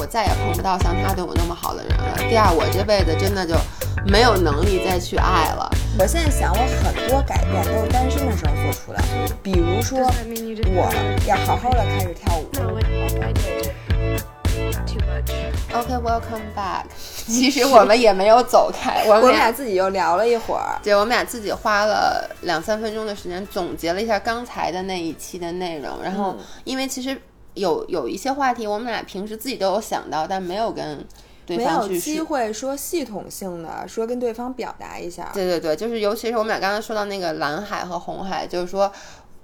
[0.00, 2.16] 我再也碰不到像他对我那么好的人了。
[2.26, 3.54] 第二，我这辈子真的就
[4.06, 5.70] 没有能力再去爱了。
[5.98, 10.90] 我现在想，我很多改变都是单身的时候做出来的，比如说我
[11.28, 12.48] 要好好的开始跳舞。
[15.74, 16.84] OK，welcome、back。
[17.30, 27.16] 其实我们也没有走开，我我们们俩俩自己又聊了一会儿，对，我们俩自己花了两三分钟的时间总结了一下刚才的那一期的内容，然后嗯因为其实
[27.54, 31.04] 有有一些话题我们俩平时自己都有想到，但没有跟
[31.46, 32.00] 对没有方去说。
[32.00, 35.30] 机会说系统性的说跟对方表达一下。
[35.34, 38.92] 对对对，就是尤其是我们俩刚才说到那个蓝海和红海，就是说。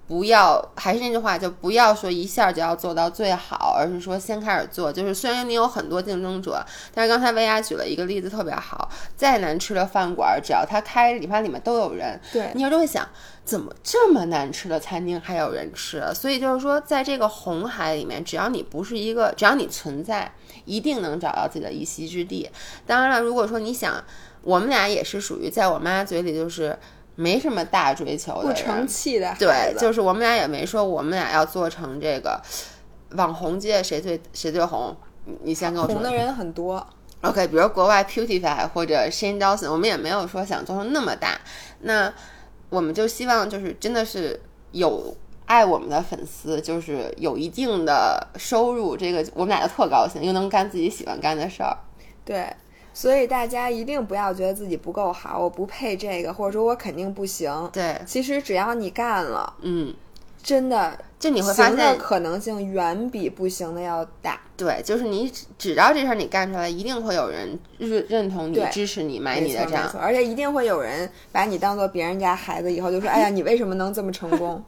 [0.09, 4.93] 不要，还是那句话，就不要说一下就要做到最好，而是说先开始做。
[4.93, 6.65] 就是虽然你有很多竞争者，
[6.95, 13.09] 但是刚才薇娅举了一个例子特别好，再难吃的饭馆，只要他开，里边里面都有人，对你就会想，
[13.45, 16.03] 怎么这么难吃的餐厅还有人吃？
[16.15, 20.33] 所以就是说，在这个红海里面，只要你不是一个，只要你存在，
[20.65, 22.49] 一定能找到自己的一席之地。
[22.87, 24.05] 当然了，如果说你想，
[24.43, 26.79] 我们俩也是属于在我妈嘴里就是
[27.17, 32.41] 没什么大追求的不，成器的对，就是我们俩也没说我们俩要做成这个
[33.13, 34.97] 网红界谁最谁最红。
[35.25, 36.87] 你你先跟我说红的人很多。
[37.23, 41.41] OK，比如国外 Pewdiepie 或者 Shane Dawson，我们也没有说想做成那么大。
[41.81, 42.13] 那
[42.69, 44.41] 我们就希望就是真的是
[44.73, 51.77] 有爱我们的粉丝，就是有一定的收入，这个我们俩就特高兴，又能干自己喜欢干的事儿。
[52.25, 52.47] 对，
[52.97, 57.69] 所以大家一定不要觉得自己不够好，我不配这个，或者说我肯定不行。
[57.71, 59.93] 对，其实只要你干了，嗯，
[60.43, 64.41] 真的就你会发现，可能性远比不行的要大。
[64.57, 69.87] 对，就是你只只要这事儿你干出来，一定会有人认认同你、支持你、买你的账。
[70.01, 74.65] 而且一定会有人把你当做别人家孩子，以后就说：“哎呀， 你为什么能这么成功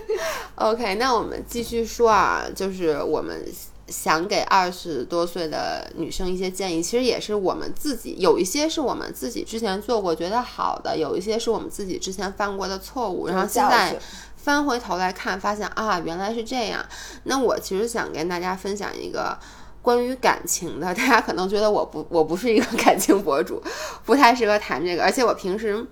[0.56, 3.46] OK，那我们继续说啊，就是我们
[3.88, 13.98] 想给二十多岁的女生一些建议，其实也是我们自己有一些是我们自己之前做过觉得好的，有一些是我们自己之前犯过的错误，然后现在
[14.36, 16.84] 翻回头来看，发现啊原来是这样。
[17.24, 19.38] 那我其实想跟大家分享一个。
[19.82, 23.62] 关于感情的，大家可能觉得我不我不是一个 感情博主，
[24.04, 25.86] 不太适合谈这个，而且我平时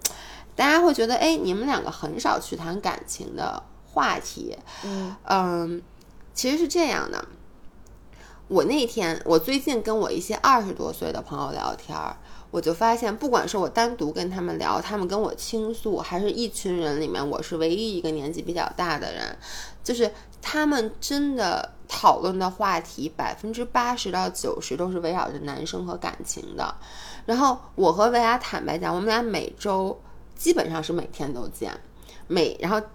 [0.56, 3.62] 大家会觉得，哎，你们两个很少去谈感情的
[3.92, 5.82] 话题，？”嗯嗯，
[6.34, 7.24] 其实是这样的。
[8.48, 12.16] 我那天，我最近跟我一些二十多岁的朋友聊天儿，
[12.50, 19.36] 我就发现，不管是我单独跟他们聊，他们跟我倾诉，还是一群人里面我是唯一一个年纪比较大的人，
[19.82, 20.12] 就是
[20.42, 26.74] 他们真的讨论的话题百分之八十到九十都是围绕着男生和感情的。
[27.24, 29.98] 然后我和维亚坦白讲，我们俩每周
[30.36, 31.72] 基本上是每天都见，
[32.26, 32.86] 每然后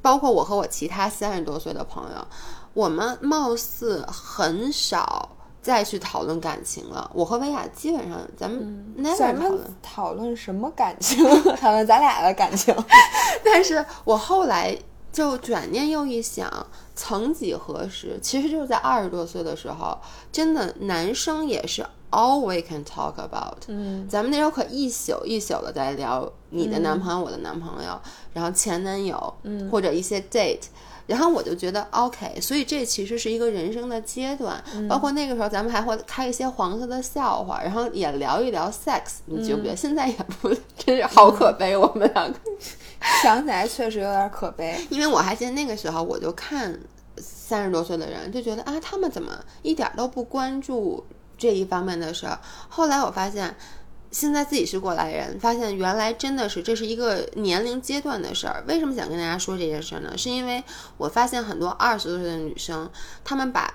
[0.00, 2.26] 包括我和我其他三十多岁的朋友，
[2.74, 5.28] 我们貌似很少
[5.60, 7.10] 再去讨论感情了。
[7.14, 11.24] 我和维亚基本上咱们 never 讨论，讨论什么感情？
[11.56, 12.74] 讨论咱俩的感情。
[13.44, 14.76] 但是我后来
[15.12, 16.50] 就转念又一想，
[16.94, 19.98] 曾几何时，其实就是在二十多岁的时候，
[20.30, 23.64] 真的男生也是 all we can talk about。
[23.68, 28.00] 嗯，咱们那时候可一宿一宿的在聊你的男朋友、我的男朋友，
[28.32, 30.64] 然后前男友，嗯或者一些 date。
[31.06, 39.74] 然后我就觉得 OK，所以这其实是一个人生的阶段，包括那个时候咱们还会开一些黄色的笑话，然后也聊一聊 sex，你觉不觉得？
[39.74, 42.38] 现在也不真是好可悲，我们两个。
[43.22, 44.78] 想起来确实有点可悲。
[44.90, 46.78] 因为我还记得那个时候，我就看
[47.16, 49.32] 三十多岁的人，就觉得啊，他们怎么
[49.62, 51.02] 一点都不关注
[51.38, 52.38] 这一方面的事儿。
[52.68, 53.56] 后来我发现，
[54.10, 58.64] 现在自己是过来人，发现原来真的是这是一个年龄阶段的事儿。
[58.66, 60.18] 为什么想跟大家说这件事儿呢？
[60.18, 60.62] 是因为
[60.96, 62.90] 我发现很多二十多岁的女生，
[63.24, 63.72] 她们把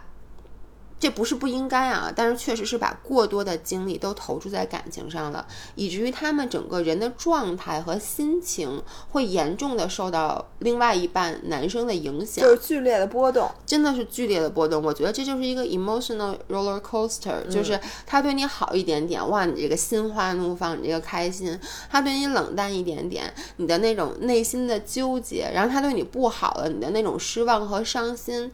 [1.04, 14.82] 这不是不应该啊，但是确实是把过多的精力都投注在感情上了，以至于他们整个人的状态和心情会严重的受到另外一半男生的影响，就是剧烈的波动，真的是剧烈的波动。
[14.82, 21.54] 我觉得这就是一个 emotional roller coaster，、就是他对你好一点点，哇，你这个心花怒放，你这个开心；
[21.90, 28.50] 他对你冷淡一点点，你的那种内心的纠结；然后他对你不好了，你的那种失望和伤心，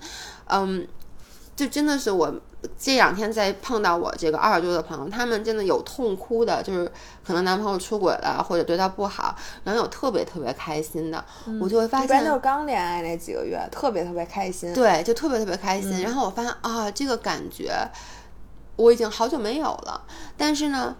[0.48, 0.88] 嗯。
[1.60, 2.34] 就真的是我
[2.78, 6.90] 这两天在碰到我这个二十多的朋友，他们真的有痛哭的，就是
[7.22, 9.36] 可能男朋友出轨了，或者对她不好，
[9.66, 11.22] 然后有特别特别开心的，
[11.60, 14.74] 我就会发现一般都是刚恋爱那几个月，特别特别开心。
[14.74, 16.02] 对，就特别特别开心。
[16.02, 17.74] 然后我发现啊，这个感觉
[18.78, 20.02] 我已经好久没有了。
[20.38, 20.96] 但是呢，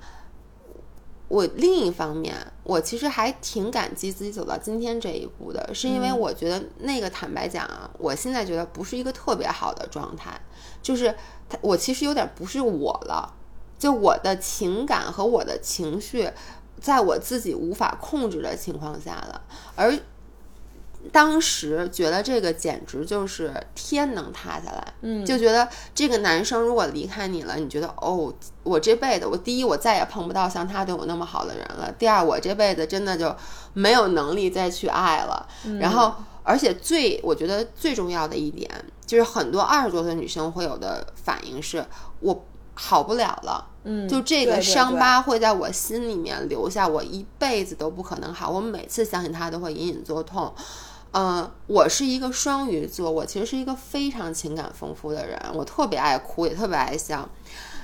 [1.30, 10.38] 我另一方面，我其实还挺感激自己走到今天这一步的，是因为我觉得那个坦白讲啊，我现在觉得不是一个特别好的状态，
[10.82, 11.16] 就是
[11.62, 13.34] 我其实有点不是我了，
[13.78, 16.30] 就我的情感和我的情绪，
[16.82, 19.42] 在我自己无法控制的情况下了，
[19.76, 19.98] 而。
[21.14, 28.32] 当时觉得这个简直就是天能塌下来，嗯，就觉得这个男生如果离开你了，你觉得哦，
[28.64, 33.34] 我这辈子我第一我再也碰不到像他对我那么好的人了，第二我这辈子真的就
[33.74, 35.48] 没有能力再去爱了。
[35.80, 36.14] 然后，
[36.44, 38.70] 而且最我觉得最重要的一点
[39.06, 41.84] 就是很多二十多岁女生会有的反应是
[42.20, 43.66] 我好不了了。
[43.86, 48.50] 嗯，就这个伤疤会在我心里面留下，我一辈子都不可能好。
[48.50, 50.54] 我每次想起他都会隐隐作痛。
[51.12, 57.28] 嗯，我是一个双鱼座，我其实是一个非常情感丰富的人，我特别爱哭，也特别爱笑。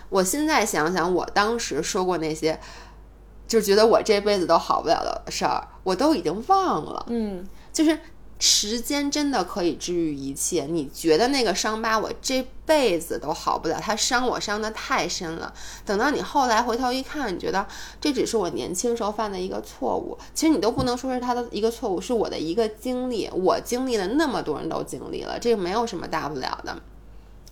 [0.09, 2.59] 我现在想想，我当时说过那些，
[3.47, 7.05] 就觉得我这辈子都好不了的事儿，我都已经忘了。
[7.09, 7.99] 嗯，就是。
[8.37, 10.65] 时间真的可以治愈一切。
[10.65, 15.53] 你觉得那个伤疤，我这辈子都好不了，它伤我伤的太深了。
[15.85, 17.65] 等到你后来回头一看，你觉得
[18.01, 20.17] 这只是我年轻时候犯的一个错误。
[20.33, 23.29] 其实你都不能说是他的一个错误，是我的一个经历。
[23.31, 26.77] 我经历了那么多人都经历了，这个没有什么大不了的。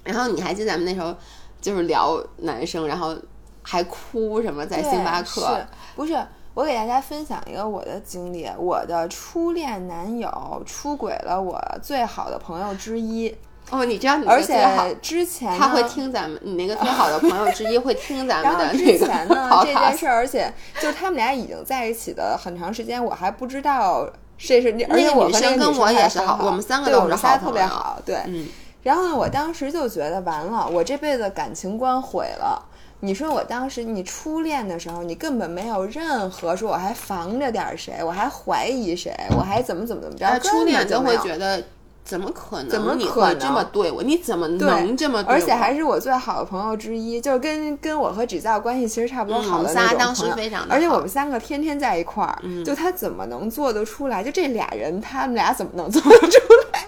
[0.03, 1.15] 然后你还记得咱们那时候
[1.61, 3.15] 就是聊男生，然后
[3.61, 5.65] 还哭什么在星巴克？
[5.95, 6.13] 不是。
[6.53, 13.35] 我给大家分享一个我的经历，我的初恋男友出轨了我最好的朋友之一。
[13.71, 14.63] 哦，你知道，而且
[15.01, 24.07] 之前他会听咱们，你那个最好的朋友之一 会听咱们的之前呢， 这件事儿，而且就是他们俩已经在一起的很长时间，我还不知道
[24.37, 28.17] 这是，而且我女生跟我也是好，我们三个都是好特别好，对。
[28.27, 28.47] 嗯。
[28.83, 32.61] 然后呢，我当时就觉得完了，我这辈子感情观毁了。
[33.03, 40.39] 你说我当时你初恋的时候，你根本没有任何说我还防着点谁，我还怀疑谁，我还怎么怎么怎么着？
[40.39, 41.61] 初恋就会觉得
[42.05, 42.69] 怎么可能？
[42.69, 44.01] 怎么可能这么对我？
[44.01, 45.21] 你怎么能这么？
[45.27, 50.35] 而且还是我最好的朋友之一，就是跟跟我和纸造关系其实差不多好的那种朋友。
[50.69, 54.23] 而且我们三个天天在一块儿，就他怎么能做得出来？
[54.23, 56.39] 就这俩人，他们俩怎么能做得出
[56.71, 56.87] 来？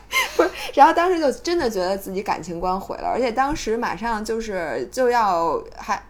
[0.73, 6.01] 然后当时就真的觉得自己感情观毁了，而且当时马上就是就要还。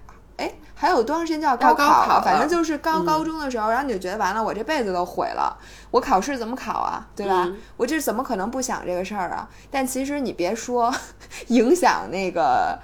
[0.78, 2.22] 还有多长时间就要高考了？
[2.22, 5.58] 反正就是高高中的时候，然后你就觉得完了，我这辈子都毁了。
[5.90, 7.08] 我考试怎么考啊？
[7.16, 7.50] 对吧？
[7.78, 9.48] 我这怎么可能不想这个事儿啊？
[9.72, 10.94] 但其实你别说，
[11.48, 12.78] 影响那个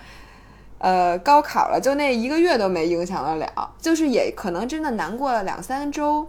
[0.78, 6.26] 呃高考了，就那一个月都没影响得了，就是也可能真的难过了两三周，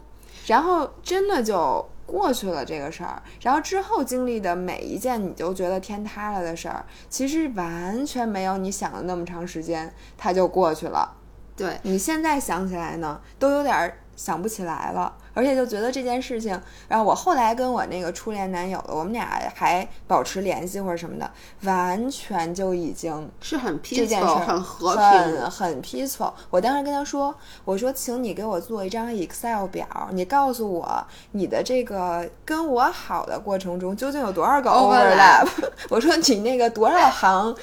[0.49, 3.23] 然后真的就过去了这个事儿。
[3.41, 11.17] 然后之后经历的每一件你就觉得天塌了的事儿，其实完全没有你想的那么长时间，它就过去了。
[11.57, 16.61] 对你现在想起来呢，都有点想不起来了，而且就觉得这件事情。
[16.89, 21.31] 然后我后来跟我那个初恋男友，我们俩还保持联系或者什么的，
[21.63, 26.33] 完全就已经是很这件事很和平，很很 peaceful。
[26.51, 27.35] 我当时跟他说
[27.65, 35.49] ：“我说，请你给我做一张 Excel 表，你告诉我你的这个跟我好的过程中究竟有多少个 overlap。
[35.91, 37.55] 我说你那个多少行。”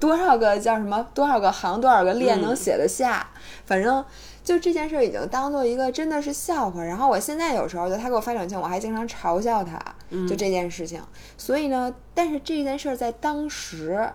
[0.00, 1.04] 多少个叫什么？
[1.12, 1.80] 多少个行？
[1.80, 3.26] 多少个列能写得下？
[3.66, 4.04] 反正
[4.48, 6.82] 就这件事已经当做一个真的是笑话。
[6.82, 9.78] 然后我现在有时候就他给我发短信，我还经常嘲笑他，
[10.26, 11.02] 就这件事情。
[11.36, 14.10] 所以呢，但是这件事在当时。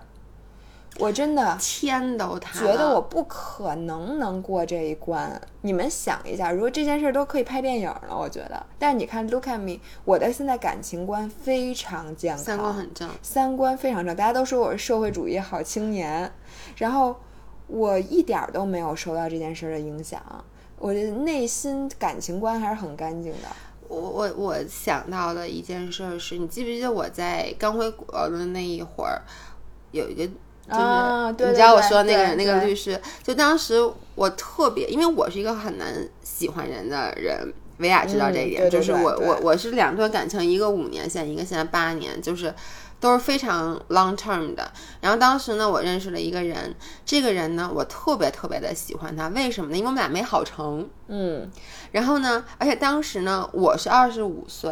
[1.00, 5.42] 我真的天都塌，觉得我不可能能过这一关。
[5.62, 8.64] 你们想一下，如果这件事都可以拍电影了，我觉得。
[8.78, 14.16] 但是你看，Look at me，我的现在感情观非常健康，三观很正，三观非常正。
[14.16, 16.32] 大家都说我是社会主义好青年，
[16.78, 17.16] 然后
[17.68, 20.22] 我一点都没有受到这件事的影响，
[20.78, 23.48] 我的内心感情观还是很干净的。
[23.88, 29.22] 我我我想到的一件事是，你记不记得我在刚回国的那一会儿，
[29.92, 30.30] 有一个。
[30.66, 33.76] 就是你知道我说那个那个律师，就当时
[34.16, 35.94] 我特别，因为我是一个很难
[36.24, 42.56] 喜欢人的人，维亚知道这一点，就是我我我是两段感情，一个五年线，一个现在八年，就是
[43.04, 44.72] 都是非常 long term 的。
[45.02, 46.74] 然后当时呢，我认识了一个人，
[47.06, 49.78] 这个人呢，我特别特别的喜欢他，为什么呢？
[49.78, 51.52] 因为我们俩没好成，嗯，
[51.92, 54.72] 然后呢，而且当时呢，我是二十五岁。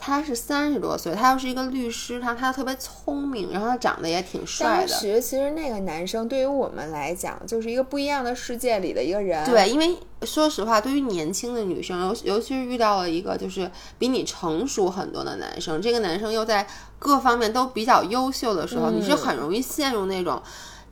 [0.00, 4.88] 他是三十多岁，他又是一个律师，他他特别聪明，然后他长得也挺帅的。
[4.88, 9.44] 当时其实那个男生对于我们来讲，就是一个不一样的世界里的一个人。
[9.44, 16.64] 对，因为说实话，对于年轻的女生，尤尤其是遇到了一个就是比你成熟很多的男生，这个男生又在
[17.00, 20.40] 各方面都比较优秀的时候，你是很容易陷入那种。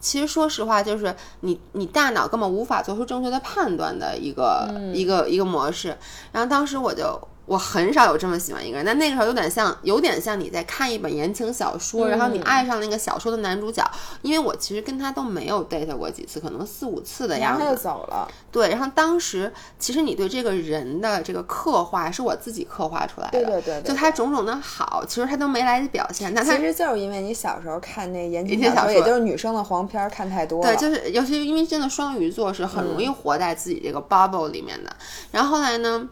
[0.00, 5.96] 其实说实话，就是你你大脑根本无法做出正确的判断的一个、一个一个模式。
[6.32, 7.16] 然后当时我就。
[7.46, 13.88] 我很少有这么喜欢一个人，但那个时候有点像，有点像你在看一本言情小说，然后你爱上那个小说的男主角。
[14.22, 17.60] 因为我其实跟他都没有 date 过几次，可能四五次的样子。
[17.60, 18.28] 然后他就走了。
[18.50, 26.34] 对，然后当时其实你对这个人的这个刻画是我自己刻画出来的，对对对对就他种种的好，其实他都没来表现。
[26.34, 30.74] 那他其实就是因为你小时候看那言情小说也就是女生的黄片儿看太多了。
[30.74, 34.90] 对，就是尤其是因为真的双鱼座是很容易活在自己这个 bubble 里面的。
[35.30, 36.08] 然后后来呢，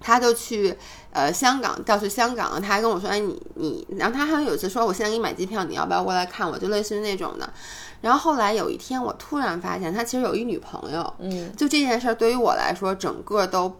[0.00, 0.76] 他就去
[1.12, 6.58] 呃香港调去香港了，他还跟我说，哎你你，然后他好像有一次说，我现在给你买机票，你要不要过来看我？
[6.58, 7.52] 就类似于那种的。
[8.00, 13.76] 然后后来有一天，我突然发现他其实有一女朋友，嗯，就这件事儿对于我来说，整个都。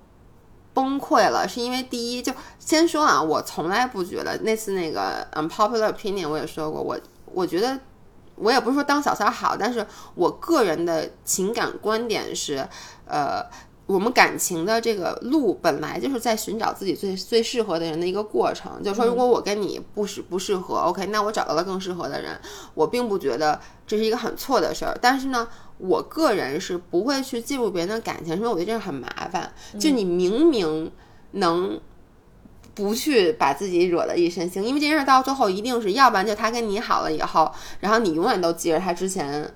[0.72, 6.96] 崩溃了，是因为第一，就先说啊，我从来不觉得那次那个嗯 popular opinion 我也说过，我
[7.26, 7.76] 我觉得
[8.36, 9.84] 我也不是说当小三儿好，但是
[10.14, 12.64] 我个人的情感观点是，
[13.04, 13.44] 呃，
[13.92, 18.82] 我们感情的这个路本来就是在寻找自己最最适合的人的一个过程。
[18.82, 22.38] 就是说，如果我跟你不适不适合，OK，那我找到了更适合的人，
[22.74, 24.96] 我并不觉得这是一个很错的事儿。
[25.02, 29.52] 但是呢，我个人是不会去介入别人的感情，因为我觉得这样很麻烦。
[29.78, 30.92] 就你明明
[31.32, 31.80] 能。
[32.72, 39.52] 不去把自己惹得一身腥，因为这件事到最后一定是要不然就他跟你好了以后，然后你永远都记着他之前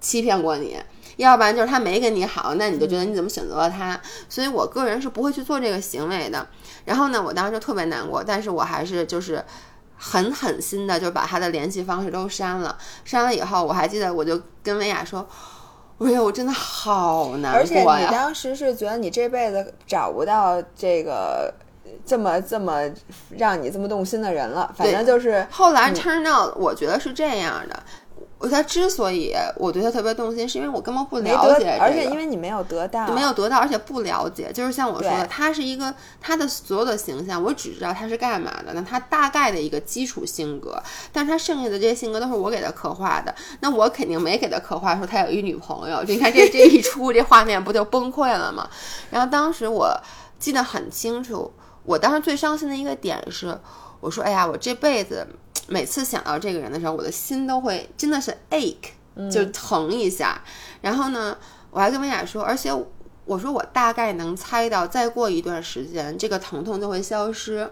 [0.00, 0.76] 欺骗过你，
[1.16, 4.00] 要不然就是他没跟你好，那你就觉得你怎么选择了他。
[4.28, 6.46] 所以我个人是不会去做这个行为的。
[6.84, 9.44] 然后呢，我当时就特别难过，但是我还是就是
[9.96, 12.76] 很狠心的就把他的联系方式都删了。
[13.04, 15.26] 删了以后，我还记得我就跟薇娅说。
[15.98, 17.58] 哎呀，我真的好难过呀！
[17.58, 21.50] 而且你当时是觉得你这辈子找不到这个
[22.04, 22.82] 这么这么
[23.30, 27.82] 让你这么动心的人了，反正就是后来 turn out，我觉得是这样的。
[28.38, 34.52] 我他之所以我对他特别动心，是因为我根本不了解、这个，而且因为你没有得到，没有得到，而且不了解。
[34.52, 40.80] 就是像我说的，他是一个他的所有的形象，我只知道他是干嘛的，那他大概的一个基础性格，
[41.12, 43.34] 但是他剩下的这些性格都是我给他刻画的。
[43.60, 48.68] 那我肯定没给他刻画说他有一女朋友，你看这这一出，这画面不就崩溃了吗？
[49.10, 49.98] 然后当时我
[50.38, 51.50] 记得很清楚，
[51.84, 53.58] 我当时最伤心的一个点是，
[54.00, 55.26] 我说：“哎呀，我这辈子
[55.68, 60.40] 每次想到这个人的时候，我的心都会真的是 ache，就疼一下。
[60.80, 61.36] 然后呢，
[61.70, 62.72] 我还跟薇娅说，而且
[63.24, 67.68] 我说我大概能猜到，再过一段时间，这个疼痛就会消失。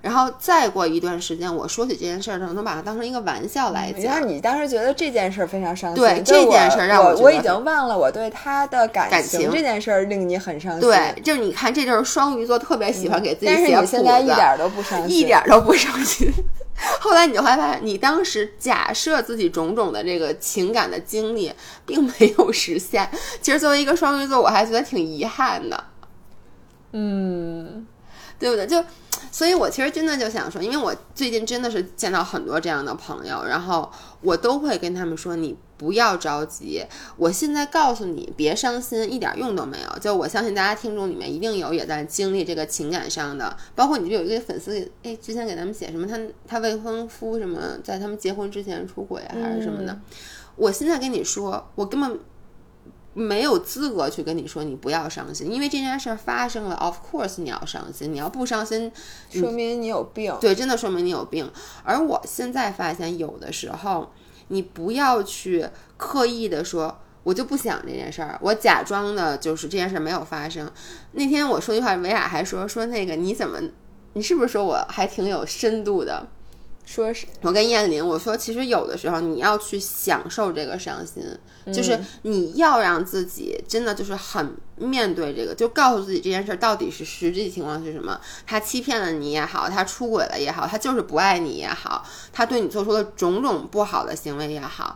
[0.00, 4.26] 然后再过一段时间，我说起这件事儿的时候，能把它当成一个玩笑来然讲后。
[4.26, 10.82] 你当时觉得这件事儿非常伤心，对这件事儿让我我我已经忘了我对他的感感情这件事儿令你很伤心。
[10.82, 13.66] 对，就是你看，这就是双鱼座特别喜欢给自己写谱子。
[13.66, 16.30] 但是你现在一点儿都不伤心，一点儿都不伤心。
[17.00, 21.52] 后来你就会发现，你当时假设自己种种的这个情感的经历
[21.86, 23.08] 并没有实现。
[23.40, 25.84] 其实作为一个双鱼座，我还觉得挺遗憾的，
[26.92, 27.86] 嗯，
[28.38, 28.66] 对不对？
[28.66, 28.84] 就，
[29.30, 33.90] 所以我其实真的就想说，因为我最近真的是见到很多这样的朋友，然后
[34.20, 36.84] 我都会跟他们说，你不要着急。
[37.16, 39.98] 我现在告诉你，别伤心，一点用都没有。
[39.98, 49.98] 就我相信大家听众里面一定有也在经历这个情感上的，包括你就有一个粉丝，哎，之前给他们写什么，他他未婚夫什么，在他们结婚之前出轨啊，还是什么的。
[50.56, 52.18] 我现在跟你说，我根本。
[53.14, 58.90] 没有资格去跟你说你不要伤心，因为这件事儿发生了，of course 你要伤心，你要不伤心，
[59.30, 60.36] 说明你有病。
[60.40, 61.48] 对，真的说明你有病。
[61.84, 64.12] 而我现在发现，有的时候
[64.48, 70.70] 你不要去刻意的说，我就不想这件事儿，我假装的就是这件事儿没有发生。
[71.12, 73.60] 那天我说句话，维亚还说说那个你怎么，
[74.14, 76.26] 你是不是说我还挺有深度的？
[76.84, 81.24] 说是我跟燕玲我说，其实有的时候你要去享受这个伤心，
[81.72, 88.20] 就是你要让自己真的就是很面对这个，就告诉自己这件事儿到底是实际情况是什么。
[88.46, 94.94] 他欺骗了你也好，他出轨了也好，他就是不爱你也好，他对你做出的种种不好的行为也好，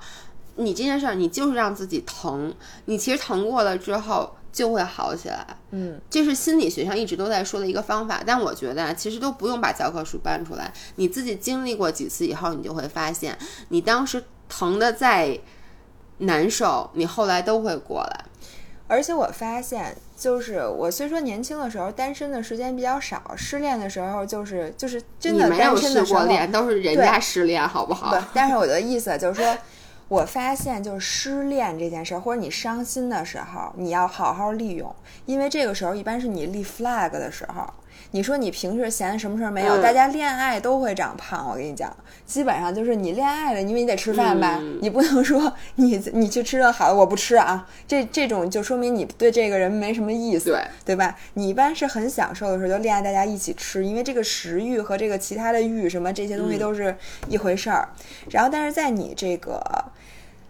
[0.56, 2.54] 你这件事儿你就是让自己疼，
[2.84, 4.34] 你其实疼过了之后。
[4.52, 8.22] 就会好起来，嗯，这是心理学上一直都在说的一个方法。
[8.26, 13.36] 但我觉得啊，其实都不用把教科书搬出来，你自己经历过几次以后，你就会发现，
[13.68, 15.38] 你当时疼的再
[16.18, 18.24] 难受，你后来都会过来。
[18.90, 29.58] 而且我发现，就是我虽说年轻的时候单身的时间比较少，失恋的时候就是就是真的没有单身的时候失过，恋，都是人家失恋，好不好不？，但是我的意思就是说，
[30.08, 34.94] 我发现就是失恋这件事儿，或者你伤心的时候，你要好好利用，
[35.26, 37.70] 因为这个时候一般是你立 flag 的时候。
[38.12, 39.74] 你说你平时闲什么事儿没有？
[39.74, 41.94] 嗯大家恋爱都会长胖，我跟你讲，
[42.26, 51.16] 基本上就是你恋爱了，因为你得吃饭吧，嗯你不能说你你去吃顿好的，我不吃啊，这这种就说明你对这个人没什么意思，对对吧？
[51.34, 56.96] 你一般是很享受的时候，就恋爱大家一起吃，因为这个食欲和这个其他的欲什么这些东西嗯都是
[57.28, 57.88] 一回事儿。
[58.30, 59.62] 然后，但是在你这个。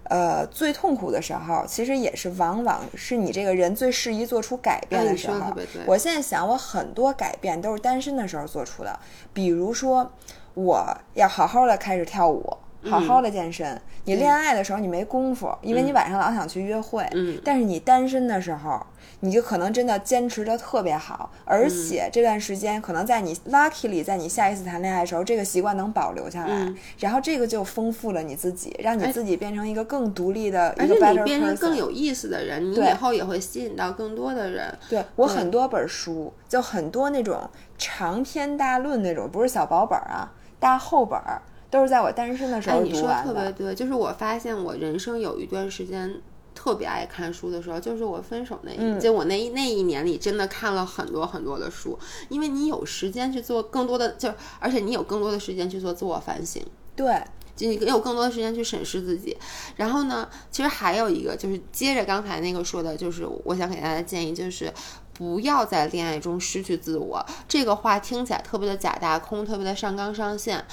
[0.09, 5.55] 呃，最痛苦的时候，其实也是往往是你这个人最适宜做出改变的时候。
[5.87, 8.99] 我现在想，我很多改变都是单身的时候做出的，
[9.33, 10.11] 比如说，
[10.55, 13.81] 我要好好的开始跳舞，好好的健身。
[14.05, 17.07] 你恋爱的时候你没功夫，因为你晚上老想去约会。
[17.13, 18.81] 嗯但是你单身的时候，
[19.21, 34.73] 你就可能真的坚持的特别好，而且这段时间可能在你 lucky 里在你下一次谈恋爱的时候，这个习惯能保留下来，嗯然后这个就丰富了你自己，让你哎自己变成一个更独立的一而个且你 better 变成更有意思的人，你对以后也会吸引到更多的人。
[34.89, 37.39] 对我很多本书，就很多那种
[37.77, 43.35] 长篇大论那种，不是小薄本儿啊，大厚本儿，都是在我单身的时哎，候你说读完的。
[43.35, 46.21] 特别对，就是我发现我人生有一段时间
[46.55, 51.99] 特别爱看书的时候，就是我分手那一，嗯就我那一那一年里，真的看了很多很多的书，
[52.29, 56.65] 因为你有时间去做更多的，就而且你有更多的时间去做自我反省。
[56.97, 57.23] 对，
[57.55, 59.37] 就你有更多的时间去审视自己。
[59.77, 64.73] 然后呢，其实还有一个就是接着刚才那个说的，就是我想给大家建议就是。
[65.19, 70.65] 不要在恋爱中失去自我，这个话听起来特别的假大空，特别的上纲上线，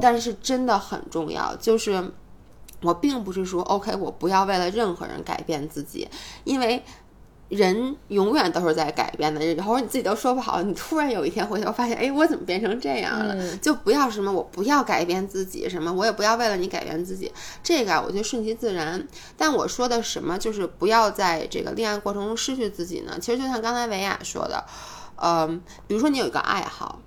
[0.00, 1.54] 但是真的很重要。
[1.56, 2.12] 就是
[2.82, 6.08] 我并不是说 OK，我不要为了任何人改变自己，
[6.44, 6.82] 因为
[7.48, 13.34] 人永远都是在改变的，然后你自己都说不好，你突然有一天回头发现，哎，我怎么变成这样了？
[13.34, 19.04] 嗯就不要什么我不要改变自己，什么我也不要为了你改变自己，这个啊，我觉得顺其自然。
[19.36, 23.18] 但我说的什么，就是不要在这个恋爱过程中失去自己呢？
[23.18, 24.62] 其实就像刚才维亚说的，
[25.16, 27.00] 嗯、比如说你有一个爱好。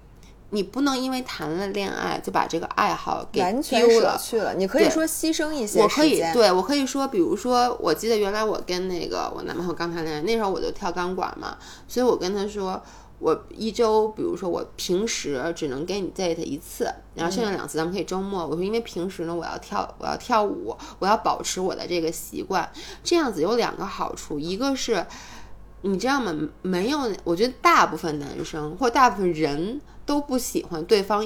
[0.53, 4.53] 你不能因为谈了恋爱就把这个爱好给丢了，舍去了。
[4.53, 12.81] 你可以说牺牲一些我可以，对我可以说，比如说，我记得原来我跟那个我男朋友刚谈恋爱，那时候我就跳钢管嘛，所以我跟他说，
[13.19, 18.45] 我一周，比如说我平时只能跟你 date 一次，然后剩下两次咱们可以周末。
[18.45, 22.69] 我说因为平时呢，我要跳，我要跳舞，我要保持我的这个习惯，
[23.03, 25.05] 这样子有两个好处，一个是。
[25.83, 26.31] 你知道吗？
[26.61, 31.25] 没有，我觉得大部分男生或大部分人都不喜欢对方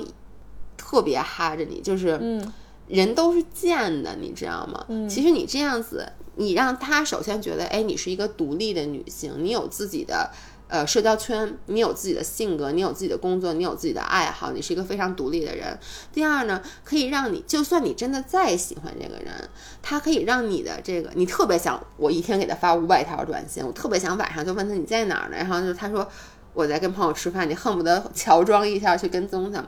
[0.77, 2.53] 特别哈着你，就是嗯，
[2.87, 4.85] 人都是贱的，你知道吗？
[5.09, 10.29] 其实你这样子，你让他首先觉得，哎，你是一个独立的女性，你有自己的
[10.67, 15.79] 呃社交圈，你有自己的性格，你有自己的工作，你有自己的爱好，你是一个非常独立的人。
[16.13, 19.49] 第二呢，可以让你，就算你真的再喜欢这个人，
[19.81, 26.07] 他可以让你的这个，你特别想，我一天给他发五百条短信，我特别想晚上就问他你在哪儿呢，然后就他说
[26.55, 29.63] 我在跟朋友吃饭，你恨不得乔装一下去跟踪他。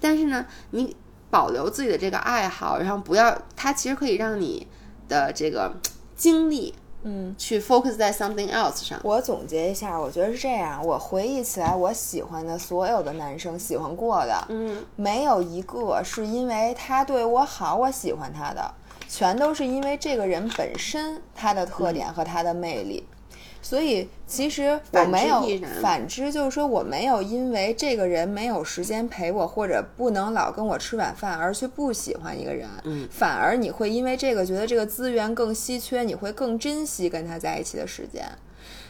[0.00, 0.94] 但是呢，你
[1.30, 4.66] 保留自己的这个爱好，然后不要，它其实可以让你
[5.08, 5.72] 的这个
[6.14, 9.00] 精力，嗯，去 focus 在 something else 上。
[9.02, 10.84] 我总结一下，我觉得是这样。
[10.84, 18.74] 我回忆起来，我喜欢的所有的男生，喜欢过的，嗯，没有一个是因为他对我好，我喜欢他的，
[19.08, 23.06] 全都是因为这个人本身他的特点和他的魅力。
[23.64, 25.42] 所以其实我没有
[25.80, 32.68] 反之，就是说我没有因为这个人没有时间陪我，或者不能老跟我吃晚饭而去不喜欢一个人。
[32.84, 38.22] 嗯，反而你会因为这个觉得这个资源更稀缺，你会更珍惜跟他在一起的时间。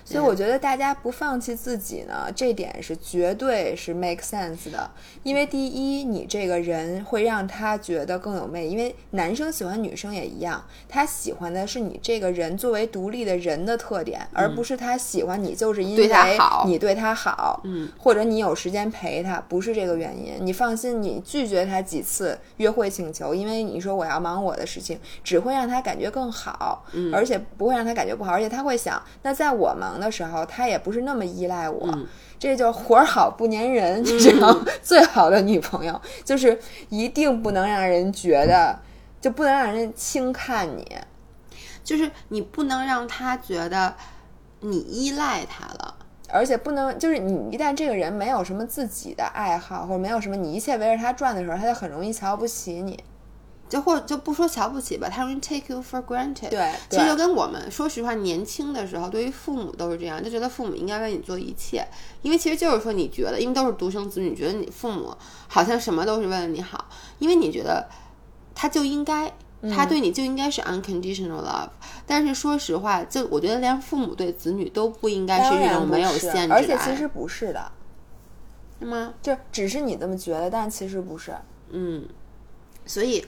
[0.04, 4.90] 所以我觉得大家不放弃自己呢，这点是绝对是 make sense 的。
[5.22, 16.04] 因为第一，你这个人会让他觉得更有魅力，因为男生喜欢女生也一样，他喜欢的是你这个人作为独立的人的特点，而不是他喜欢你就是因为
[16.66, 20.34] 你对他好，嗯，或者你有时间陪他，不是这个原因。
[20.40, 27.14] 你放心，你拒绝他几次约会请求，因为你说我要忙我的事情，只会让他感觉更好，嗯。
[27.14, 31.88] 而且不会让他感觉不好，而且他会想，那在我忙的时候，他也不是那么依赖我。
[31.92, 34.54] 嗯这就是活儿好不粘人，你知道？
[34.82, 36.58] 最好的女朋友就是
[36.90, 38.78] 一定不能让人觉得，
[39.18, 40.98] 就不能让人轻看你。
[41.82, 43.94] 就是你不能让他觉得
[44.60, 45.94] 你依赖他了。
[46.28, 53.02] 而且不能，就是你一旦这个人没有什么自己的爱好，或者没有什么你一切围着他转的时候，他就很容易瞧不起你。
[53.74, 56.48] 就或者就不说瞧不起吧，他容易 take you for granted。
[56.48, 61.84] 对其实就跟我们说实话，年轻的时候对于父母都是这样，就觉得父母应该为你做一切，
[62.22, 65.12] 因为其实就是说你觉得，因为都是独生子女，你觉得你父母
[65.48, 66.86] 好像什么都是为了你好，
[67.18, 67.88] 因为你觉得
[68.54, 69.32] 他就应该。
[69.74, 71.70] 他对你就应该是 unconditional love，、
[72.06, 76.54] 但是说实话，就我觉得连父母对子女都不应该是这种没有限制的。
[76.54, 77.72] 而且其实不是的。
[78.78, 79.14] 是吗？
[79.22, 81.34] 就只是你这么觉得，但其实不是。
[81.70, 82.06] 嗯，
[82.84, 83.24] 所以，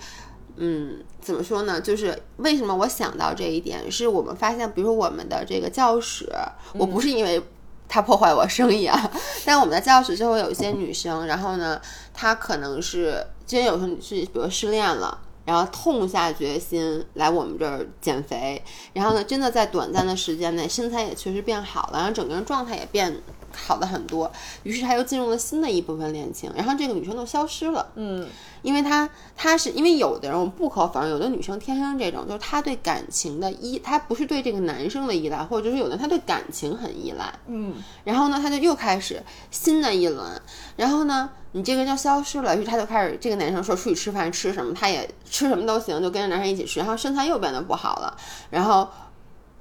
[0.56, 1.80] 嗯，怎么说呢？
[1.80, 6.28] 就是为什么我想到这一点，是我们发现，比如说我们的这个教室，
[6.74, 7.42] 我不是因为
[7.88, 9.10] 它破坏我生意啊，
[9.44, 11.80] 但我们的教室就会有一些女生，然后呢，
[12.12, 15.22] 她可能是今天有时候是比如失恋了。
[15.46, 18.60] 然后痛下决心来我们这儿减肥，
[18.92, 23.16] 然后呢，真的在短暂的时间内身材也确实变好了，然后整个人状态也变
[23.56, 24.30] 好了很多。
[24.62, 27.86] 于是他又进入了新的一部分恋情，然后这个女生就消失了。
[27.94, 28.28] 嗯，
[28.62, 37.32] 因为她她是因为有的人我们不可否认，有的女生天生这种，就是她对感情的依，她不是对这个男生的依赖，或者是有的她对感情很依赖。
[37.46, 40.40] 嗯，然后呢，她就又开始新的一轮，
[40.76, 41.30] 然后呢。
[41.52, 48.14] 你这个人就消失了，于是他就开始这个男生说出去吃饭吃什么，他也吃什么都行，就跟着男生一起吃，然后身材又变得不好了，
[48.50, 48.86] 然后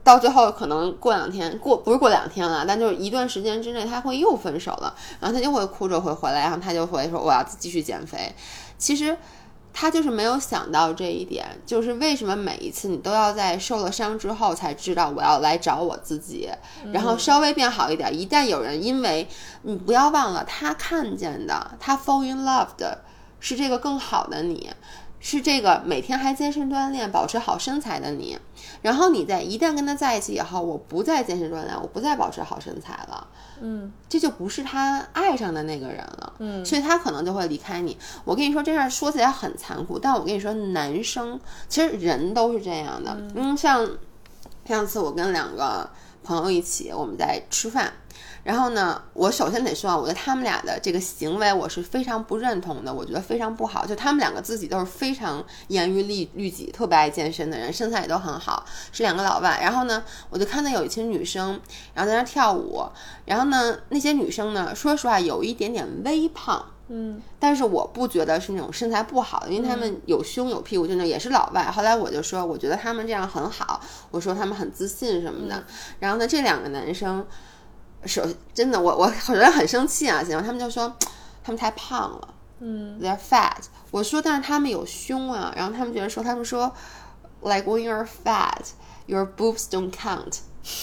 [0.06, 8.34] 到最后可能过两天过不是过两天了，但就是一段时间之内他会又分手了，然后他就会哭着会回来，然后他就会说我要继续减肥，
[8.78, 9.18] 其实。
[9.78, 16.50] 他就是没有想到这一点，就是为什么每一次你都要在受了伤之后才知道我要来找我自己，
[16.94, 18.18] 然后稍微变好一点。
[18.18, 19.28] 一旦有人因为
[19.64, 23.04] 你不要忘了，他看见的，他 fall in love 的
[23.42, 24.72] 是这个更好的你。
[25.28, 28.38] 是这个每天还健身锻炼、保持好身材的你，
[28.84, 33.28] 然后你在一旦跟他在一起以后，我不再健身锻炼，我不再保持好身材了，
[33.60, 37.98] 嗯，这就不是他爱上的那个人了，嗯，所以他可能就会离开你。
[38.24, 43.90] 我跟你说这事儿说起来很残酷，但我跟你说，男生其实人都是这样的，嗯，像
[44.66, 45.90] 上次我跟两个
[46.24, 47.92] 朋友一起，我们在吃饭。
[48.46, 53.84] 然后呢，我首先得说啊，我觉得他们俩的这个行为我是非常不认同的，我觉得非常不好。
[53.88, 59.60] 就他们两个自己都是非常严于律律己、特别爱健身的人，身材也都很好，是两个老外。
[59.64, 61.60] 然后呢，我就看到有一群女生，
[61.96, 62.84] 然后在那跳舞。
[63.26, 71.64] 然后呢，那些女生呢，说实话有一点点微胖，嗯，但是我不觉得是那种身材不好的，因为他们有胸有屁股，就那也是老外。
[71.72, 73.82] 后来我就说，我觉得他们这样很好，
[74.12, 75.64] 我说他们很自信什么的。
[75.98, 77.26] 然后呢，这两个男生。
[78.08, 80.24] 首真的，我我觉得很生气啊！
[80.30, 80.94] 然后，他们就说
[81.44, 83.58] 他们太胖了，嗯，they're fat。
[83.92, 85.54] 我说，但是他们有胸啊。
[85.56, 86.72] 然后他们觉得说，他们说
[87.42, 88.62] ，like when you're fat,
[89.06, 90.40] your boobs don't count。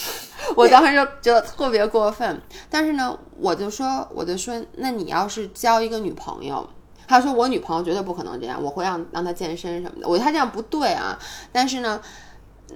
[0.56, 2.40] 我当时就觉得特别过分。
[2.70, 6.68] 但是呢，我就说，我就说，那你要是交一个女朋友，
[7.06, 10.08] 他说我女朋友绝对不可能这样，我会让让她健身什么的。
[10.08, 11.18] 我觉得他这样不对啊。
[11.52, 12.00] 但是呢。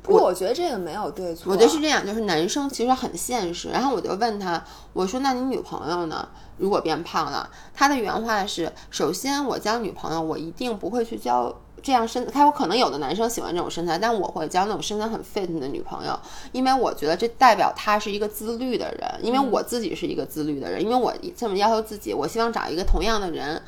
[0.03, 1.53] 不，我觉得这个没有对错。
[1.53, 3.69] 我觉得是这样，就是男生其实很现实。
[3.71, 6.29] 然后我就问他，我说：“那你女朋友呢？
[6.59, 12.27] 如果变胖了？”他的原话是：“首先，我交女朋友，我一定不会去交这样身。
[12.31, 16.19] 他有可能有的男生喜欢这种身材，但我会交那种身材很 fit 的女朋友，
[16.53, 19.21] 因为我觉得这代表他是一个自律的人。
[19.23, 23.61] 因为我自己是一个自律的人，因为我这么要求自己，我希望找一个同样的人。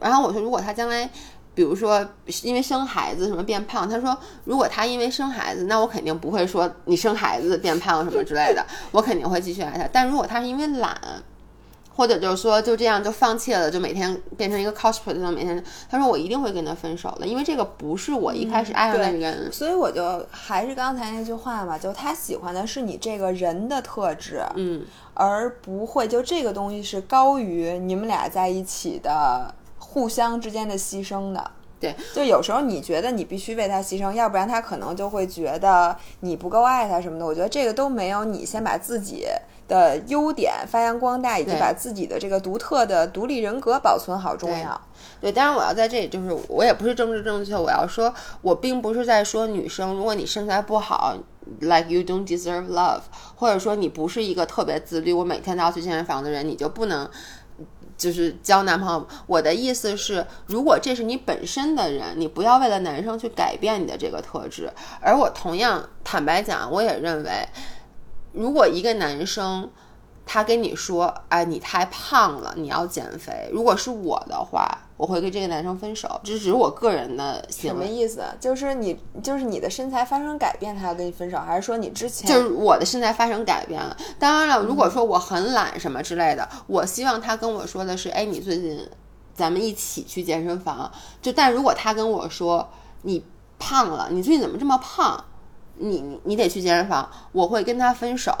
[0.00, 1.10] 然后我说，如果他将来……
[1.54, 2.04] 比如说，
[2.42, 9.88] 因为生孩子什么变胖，他说如果他因为生孩子，那我肯定不会说你生孩子变胖什么之类的， 我肯定会继续爱他。
[9.92, 10.98] 但如果他是因为懒，
[11.96, 19.52] 或者就是说就这样就放弃了，就每天变成一个 cosplay，每天他说我一定会跟他分手的，因为这个不是我一开始爱上的人。
[19.52, 29.54] 所以我就还是刚才那句话嘛，就他喜欢的是你这个人的特质，嗯，而不会就这个东西是高于你们俩在一起的。
[29.94, 37.24] 互相之间的牺牲的，对，就有时候你觉得你必须为他牺牲，要不然他可能就会觉得你不够爱他什么的。
[37.24, 39.24] 我觉得这个都没有你先把自己
[39.68, 44.80] 的优点发扬光大，以及把自己的这个独特的独立人格保存好重要。
[45.20, 51.16] 对，当然我要在这里，就是我也不是政治正确，我要说，我并不是在说女生，如果你身材不好
[51.60, 53.02] ，like you don't deserve love，
[53.36, 57.08] 或者说你不是一个特别自律，我每天都要去健身房的人，你就不能。
[57.96, 64.72] 就是交男朋友，我的意思是，如果这是你本身的人，你不要为了男生去改变你的这个特质。
[65.00, 67.48] 而我同样坦白讲，我也认为，
[68.32, 69.70] 如果一个男生。
[70.26, 76.20] 他跟你说：“哎，你太胖了，你要减肥。”如果是我的话，我会跟这个男生分手。
[76.22, 78.22] 这只是我个人的什么意思？
[78.38, 83.96] 就是你，就是你的身材发生改变，他要跟你分手，还是说你之前就是我的身材发生改变了？
[84.18, 88.88] 当然了，如果说我很懒什么之类的，我希望他跟我说的是：“哎，你最近
[89.34, 92.68] 咱们一起去健身房。”就但如果他跟我说
[93.02, 93.24] ：“你
[93.58, 95.24] 胖了，你最近怎么这么胖？”
[95.76, 98.32] 你你你得去健身房，我会跟他分手。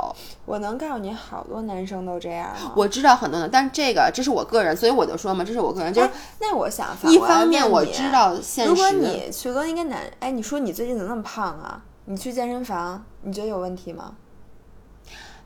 [0.44, 2.54] 我能告诉你，好多男生都这样。
[2.76, 5.92] 我知道很多的，但是这个这是我个人，所以我就说嘛，这是我个人。
[5.92, 8.70] 就是那我想，一方面我知道现实。
[8.70, 11.82] 如果你去跟一个男，哎，你说你最近怎么那么胖啊？
[12.06, 14.14] 你去健身房，你觉得有问题吗？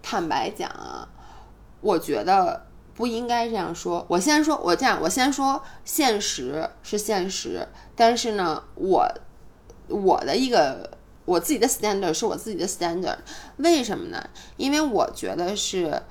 [0.02, 1.08] 坦白讲啊，
[1.80, 4.04] 我觉得不应该这样说。
[4.08, 9.06] 我先说，我这样，我先说，现实是现实，但是呢，我
[9.88, 10.90] 我的一个
[11.28, 13.18] 我自己的 standard 是我自己的 standard，
[13.58, 14.24] 为什么呢？
[14.56, 16.02] 因为我觉得是。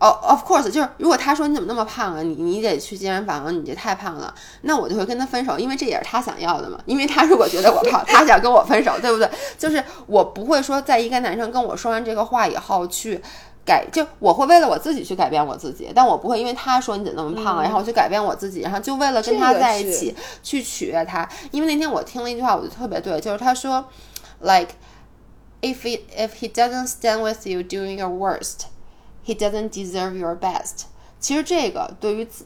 [0.00, 6.78] 哦，of course，就是如果他说你怎么那么胖啊，你你得去健身房，你这太胖了，那我就会跟他分手，因为这也是他想要的嘛。
[6.84, 9.30] 因为他如果觉得我胖，他想跟我分手，对不对？
[9.56, 13.18] 就是我不会说在一个男生跟我说完这个话以后去
[13.64, 21.26] 改，就我会为了我自己去改变我自己，但我不会因为他说你怎么那么胖啊，然后我去改变我自己，然后就为了跟他在一起去取悦他。
[21.50, 23.82] 因为那天我听了一句话，我就特别对，就是他说
[24.44, 24.74] ，like
[25.60, 28.66] if it if he doesn't stand with you doing your worst。
[29.26, 30.82] He doesn't deserve your best。
[31.18, 32.44] 其实这个对于自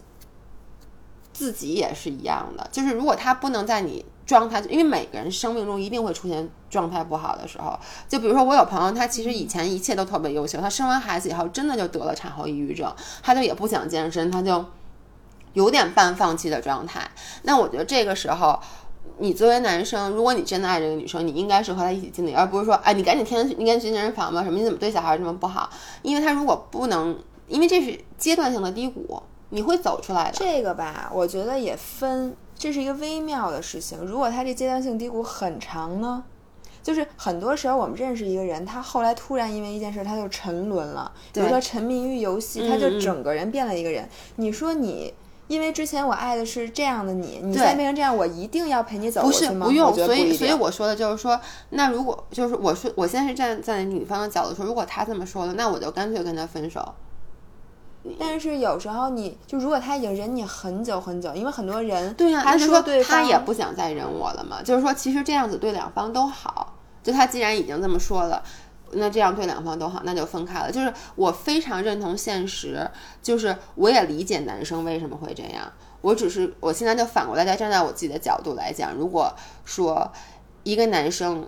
[1.32, 7.76] 自己也是一样的，就是如果他不能在你状态，因为每个人生命中一定会出现状态不好的时候。
[8.08, 14.64] 就比如说我有朋友，他其实以前一切都特别优秀，他生完孩子以后真的就得了产后抑郁症，他就也不想健身，他就
[15.54, 17.10] 有点半放弃的状态。
[17.42, 18.56] 那我觉得这个时候。
[19.20, 24.58] 你作为男生，如果你真的爱这个女生，你应该是和她一起经历，而不是说，哎，你赶紧天天去，你赶紧去健身房吧，什么？
[24.58, 25.68] 你怎么对小孩这么不好？
[26.02, 30.38] 因为他如果不能，因为这是阶段性的低谷，你会走出来的。
[30.38, 33.98] 这个吧，我觉得也分，这是一个微妙的事情。
[34.04, 36.22] 如果他这阶段性低谷很长呢，
[36.82, 44.08] 就是很多时候我们认识一个人，他后来突然因为一件事他就沉沦了，比如说沉迷于游戏，他就整个人变了一个人。
[44.36, 45.12] 你说你。
[45.48, 49.66] 因为之前我爱的是这样的你，你现在变成这样，我一定要陪你走过去吗？
[49.66, 56.94] 不用，所以所以我说的就是说，那如果就是我说，我现在是站在女方的角度说，如果他这么说了，那我就干脆跟他分手。
[58.18, 68.42] 但是有时候你就如果他已经忍你很久很久，因为很多人对呀，他说他也不想再忍我了嘛，就是说其实这样子对两方都好，就他既然已经这么说了。
[68.92, 70.72] 那这样对两方都好，那就分开了。
[70.72, 72.88] 就是我非常认同现实，
[73.22, 75.70] 就是我也理解男生为什么会这样。
[76.00, 80.10] 我只是我现在就反过来再站在我自己的角度来讲，如果说
[80.62, 81.46] 一个男生，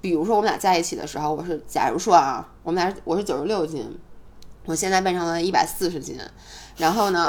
[0.00, 3.98] 比如说我们俩在一起的时候，我是假如说啊，我们俩我是九十六斤，
[4.66, 6.18] 我现在变成了一百四十斤，
[6.76, 7.26] 然后呢，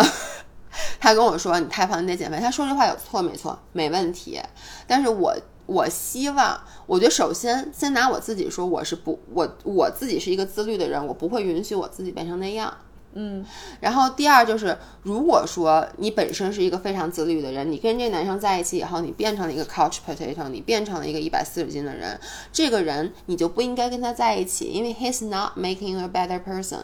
[1.00, 2.38] 他跟我说你太胖，你得减肥。
[2.40, 3.58] 他说这话有错没错？
[3.72, 4.42] 没问题，
[4.86, 5.36] 但是我。
[5.68, 12.74] 我希望，我觉得首先先拿我自己说，我是不，我我自己是一个自律的人，我不会允许我自己变成那样。
[13.14, 13.44] 嗯，
[13.80, 22.20] 然后第二就是，如果说你本身是一个非常自律的人，你跟这男生在一起以后，你变成了一个 couch potato，你变成了一个一百四十斤的人，
[22.52, 26.82] 这个人你就不应该跟他在一起，因为 he's not making a better person。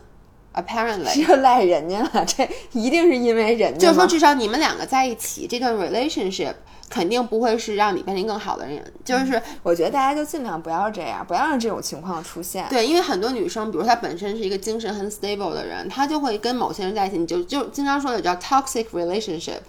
[0.53, 3.79] Apparently，就赖人家了，这一定是因为人家。
[3.79, 6.53] 就是说，至少你们两个在一起，这段 relationship
[6.91, 8.93] 肯定不会是让你变成更好的人。
[9.03, 12.67] 就是我觉得大家就尽量不要这样，不要让这种情况出现。
[12.69, 19.61] 对，因为很多女生，比如她本身是一个精神很 stable 的人，她就会跟某些人在一起，你就就经常说的叫 toxic relationship，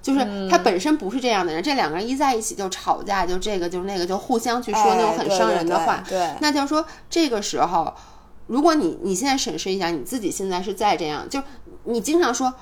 [0.00, 6.02] 就是她本身不是这样的人，这两个人一在一起就吵架，就这个就那个，就互相去说那种很伤人的话。
[6.08, 7.94] 对，那就是说这个时候。
[8.50, 11.40] 如果你你现在审视一下你自己现在是在这样，就
[11.84, 12.52] 你经常说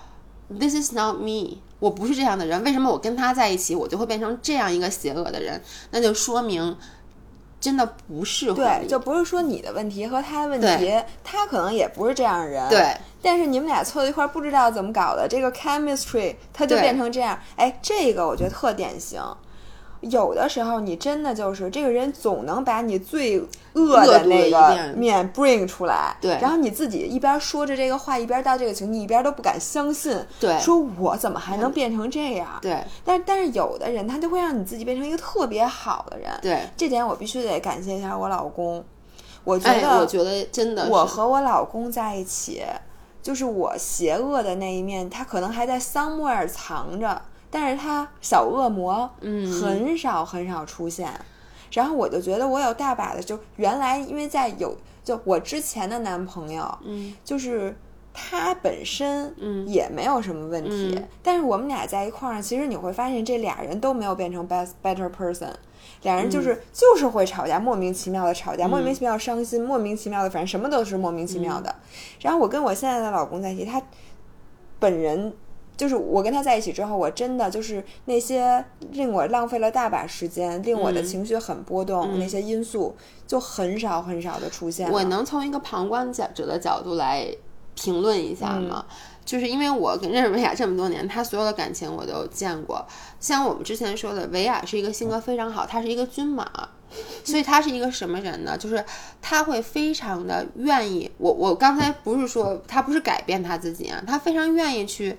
[0.51, 5.62] This is not me，我不是这样的人，为什么我跟他在一起，我就会变成这样一个邪恶的人？
[5.90, 6.77] 那就说明
[7.59, 10.92] 真的不适合对，就不是说你的问题和他的问题，
[11.24, 12.68] 他可能也不是这样的人。
[12.68, 17.38] 对，但是你们俩凑一块儿，不知道怎么搞的，这个 chemistry 他就变成这样。
[17.57, 19.22] 哎，这个我觉得特典型。
[20.00, 23.40] 有的时候，你真的就是这个人，总能把你最
[23.72, 26.16] 恶的那个面 bring 出来。
[26.20, 30.16] 对，然后你自己一边说着这个话，一边到这个情，你一边都不敢相信。
[30.38, 32.58] 对，说我怎么还能变成这样？
[32.62, 36.30] 对，但但是有的人，他就会让你自己变成一个特别好的人。
[36.40, 38.84] 对，这点我必须得感谢一下我老公。
[39.44, 42.62] 我觉得，我觉得真的，我和我老公在一起，
[43.22, 47.20] 就是我邪恶的那一面，他可能还在 somewhere 藏着。
[47.50, 51.11] 但是他小恶魔，嗯，很少很少出现，
[51.72, 57.74] 然后我就觉得我有大把的，就原来因为在有就我之前的男朋友，嗯，就是
[58.12, 65.50] 他本身，嗯，也没有什么问题，但是我们俩在一块儿，其实你会发现这俩人都没有变成 best better person，
[66.02, 71.74] 俩人就是就是会吵架，莫名其妙的吵架，莫名其妙伤心，莫名其妙的，反正什么都是莫名其妙的。
[72.20, 73.80] 然后我跟我现在的老公在一起，他
[74.78, 75.32] 本人。
[75.79, 82.97] 就是我跟他在一起之后，我真的就是那些令我浪费了大把时间，令我的情绪很波动那些因素，
[83.29, 84.91] 就很少很少的出现。
[84.91, 87.27] 我能从一个旁观者的角度来
[87.77, 88.85] 评论一下吗？
[89.25, 92.85] 就是因为我跟认识维亚这么多年，他所有的感情我都见过。
[93.21, 96.51] 像我们之前说的，维亚是一个性格非常好，他是一个军马。
[97.23, 98.57] 所以他是一个什么人呢？
[98.59, 98.83] 就是
[99.21, 101.09] 他会非常的愿意。
[101.19, 105.17] 我我刚才不是说他不是改变他自己啊，他非常愿意去。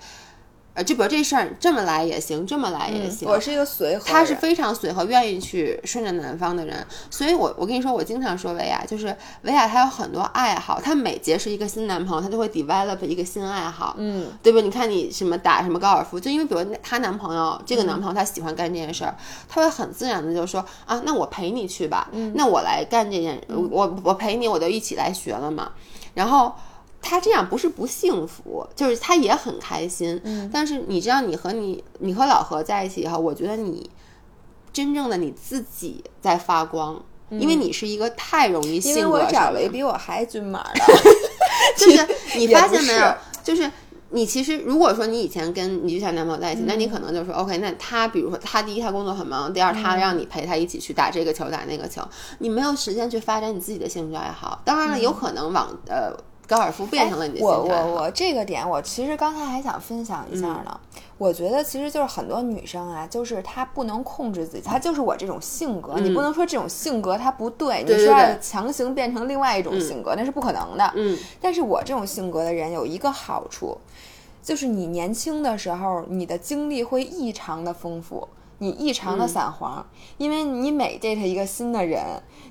[0.75, 3.27] 呃，就比如这事儿这么来也行，这么来也行。
[3.27, 6.86] 我是一个随和，他是非常随和，愿意去顺着男方的人。
[7.10, 9.08] 所以，我我跟你说，我经常说维亚，就是
[9.41, 10.79] 维亚，她有很多爱好。
[10.79, 14.62] 她每结识一个新男朋友，她就会 develop 一个新爱好，嗯，对吧？
[14.62, 19.15] 你看你什么打什么高尔夫，就因为比如她男朋友这个男朋友他喜欢干这件事儿，
[19.49, 25.71] 他会很自然的就说啊，那我陪你去吧，嗯那我来干这件，我我陪你，我就一起来学了嘛，
[26.13, 26.53] 然后。
[27.01, 30.19] 他这样不是不幸福，就是他也很开心。
[30.23, 33.89] 嗯，但是你知道，你和你你和老何在一起以后，我觉得你
[34.73, 38.99] 真正的你自己在发光，因为你是一个太容易性格。
[38.99, 40.81] 因为我找了一个比我还均码的，
[41.77, 42.05] 就是
[42.38, 43.15] 你发现没有？
[43.41, 43.71] 就是
[44.09, 52.01] 你其实如果说你以前跟你就像男朋友在一起，那你可能就说 OK，那他比如说他第一他工作很忙，第二他让你陪他一起去打这个球打那个球，
[52.39, 54.62] 你没有时间去发展你自己的兴趣爱好。
[54.65, 56.13] 当然了，有可能往呃。
[56.49, 60.79] 高尔夫变成了你的我我我这个点，我其实刚才还想分享一下呢。
[61.19, 65.99] 我觉得其实就是很多女生啊，就是她不能控制自己，她就是我这种性格。
[65.99, 70.91] 你不能说这种性格她不对，你说要强行变成另外一种性格，那是不可能的。
[70.95, 71.15] 嗯。
[71.39, 73.77] 但是我这种性格的人有一个好处，
[74.41, 78.27] 就是你年轻的时候，你的经历会异常的丰富。
[78.60, 79.86] 你异常的散黄，
[80.17, 82.02] 因为你每 date 一个新的人，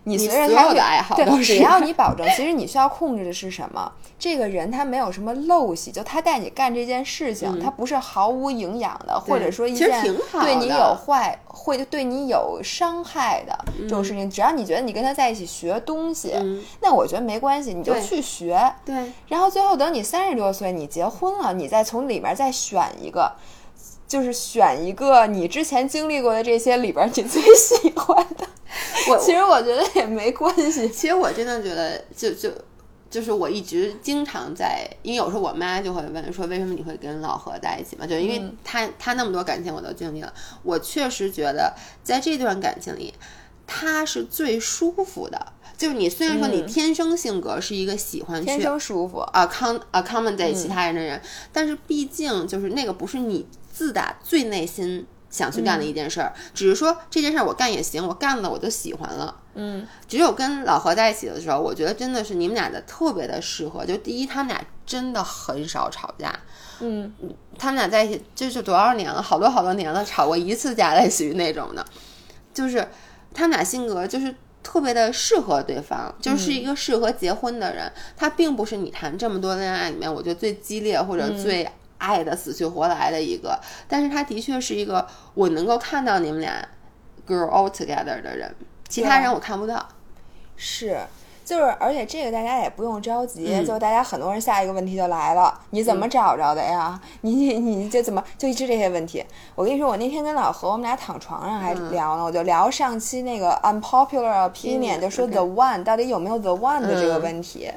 [0.04, 3.92] 你随着他的爱好，对，只要你保证，其实你需要控制的是什么？
[4.18, 10.02] 这个人他没有什么陋习，就他带你干这件事情，他不是毫无营养的，或者说一件
[10.40, 14.30] 对你有坏，会对你有伤害的这种事情。
[14.30, 16.34] 只要你觉得你跟他在一起学东西，
[16.80, 18.58] 那我觉得没关系，你就去学。
[18.84, 23.30] 对，然后最后等你三十多岁，你结婚了，你再从里面再选一个。
[24.08, 28.48] 就是选一个你之前经历过的这些里边你最喜欢的。
[29.10, 30.88] 我其实我觉得也没关系。
[30.88, 32.50] 其实我真的觉得，就就
[33.10, 38.06] 就是我一直经常在，因为有时候我妈就会问说，为什么你会跟老何在一起嘛？
[38.06, 43.12] 就因为他他那么多感情我都经历了，我确实觉得在这段感情里，
[43.66, 45.52] 他是最舒服的。
[45.76, 51.20] 就是你虽然说你天生性格是一个喜欢天生舒服啊，com accommodate 其他人的人，
[51.52, 53.46] 但是毕竟就是那个不是你。
[53.78, 59.40] 自打最内心想去干的一件事儿，只是说这件事儿我干也行，我干了我就喜欢了。
[59.54, 63.86] 嗯，只有跟老何在一起的时候，我觉得真的是你们俩的特别的适合。
[63.86, 66.34] 就第一，他们俩真的很少吵架。
[66.80, 67.14] 嗯，
[67.56, 71.86] 他们俩在一起这就多少年了，好多好多年了，吵过一次架，类似于那种的。
[72.52, 72.84] 就是
[73.32, 77.92] 他们俩性格就是特别的适合对方，就是一个适合结婚的人。
[78.16, 81.70] 他并不是你谈这么多恋爱里面，我觉得最激烈或者最。
[81.98, 86.66] 爱的死去活来的一个，但是他的确是一个我能够看到你们俩
[87.26, 88.54] grow all together 的人，
[88.88, 89.86] 其他人我看不到。
[90.56, 90.98] 是，
[91.44, 97.00] 就是，而且这个大家也不用着急，就大家很多人下一个问题就来了，你怎么找着的呀？
[97.22, 99.24] 你你你这怎么就一直这些问题？
[99.54, 107.70] 我跟你说，我那天跟老何我们俩躺床上还聊呢，我就聊上期那个 unpopular opinion，就说 the one 到底有没有 the one 的这个问题。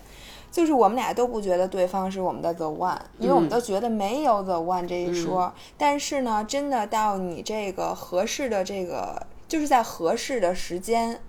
[0.52, 5.52] 就是我们俩都不觉得对方是我们的 the one，因为我们都觉得没有 the one 这一说。
[5.78, 11.22] 但是呢，真的到你这个合适的这个，就是在合适的时间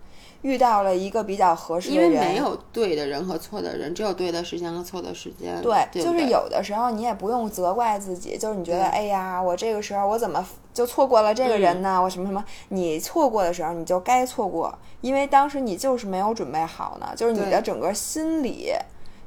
[0.43, 2.13] 遇到了一个比较合适的人。
[2.13, 5.63] 因为没有对的人和错的人，只有对的时间和错的时间。
[5.63, 12.03] 对，就是有的时候你也不用责怪自己，就是你觉得哎呀，我这个时候我怎么就错过了这个人呢？
[12.03, 12.45] 我什么什么？
[12.71, 18.73] 你错过的时候你就该错过，因为当时你就是没有准备好呢，就是你的整个心理。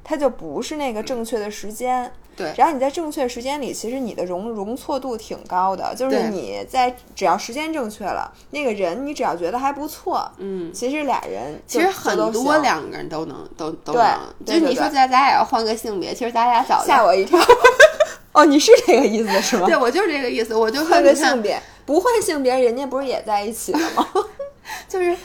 [0.07, 2.53] 它就不是那个正确的时间，对。
[2.53, 17.39] 只要你在正确时间里，其实你的容容错度挺高的，就是你在只要时间正确了，那个人你只要觉得还不错，嗯，其实俩人其实很多两个人都能都都能，就你说咱咱俩要换个性别，其实咱俩早吓我一跳。
[18.31, 19.65] 哦，你是这个意思是吗？
[19.65, 24.07] 对，我就是这个意思，我就换个性别，不换性别，人家不是也在一起了吗？
[24.87, 25.17] 就是，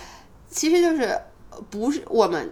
[0.48, 1.20] 其实就是
[1.68, 2.50] 不是我们。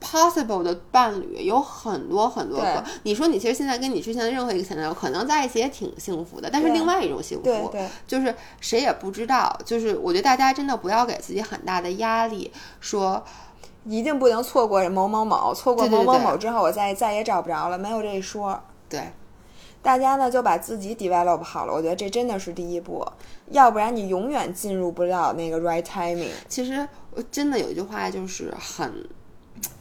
[0.00, 2.84] Possible 的伴侣有很多很多个。
[3.02, 7.74] 你说你其实现在跟你之前的任何一个前男友可能在一起也挺幸福的，但是另外一种幸福，
[8.06, 9.56] 就是谁也不知道。
[9.64, 13.22] 就是我觉得大家真的不要给自己很大的压力，说
[13.84, 18.60] 一定不能错过某某某，错过某某某之后我再再也找不着了，没有这一说。
[18.88, 19.12] 对，
[19.82, 23.06] 大家呢就把自己 develop 好了，我觉得这真的是第一步，
[23.50, 26.30] 要不然你永远进入不了那个 right timing。
[26.48, 26.86] 其实
[27.30, 29.08] 真的有一句话就是很。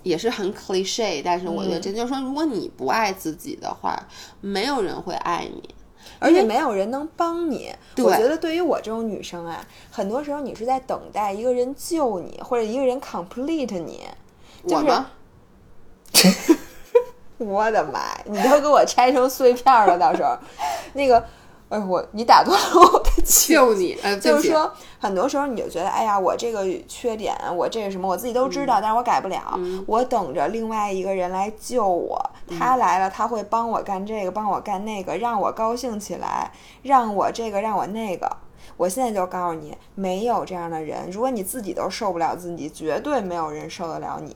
[0.03, 3.97] 也是很 cliche，但是我觉得这就是说，如果你不爱自己的话，
[4.41, 5.75] 没有人会爱你。
[6.21, 7.73] 而且没有人能帮你。
[7.97, 14.05] 我觉得对于我这种女生啊，很多时候你是在等待一个人救你，或者一个人 complete 你。
[14.67, 15.11] 就是我吗？
[17.37, 18.21] 我的妈呀！
[18.25, 20.37] 你都给我拆成碎片了，到时候，
[20.93, 21.23] 那个，
[21.69, 23.09] 哎，我你打断了我的。
[23.29, 29.39] 救你，就是说，很多时候你就觉得，哎呀，我这个缺点，我这个什么，我自己都知嗯道，但是我改不了。
[29.85, 36.51] 我等着另外一个人来救我，嗯他来了，他会帮我干这个，帮我干那个，让我高兴起来，
[36.81, 38.27] 让我这个，让我那个。
[38.77, 41.07] 我现在就告诉你，没有这样的人。
[41.11, 44.35] 如果你自己都受不了自己，绝对没有人受得了你。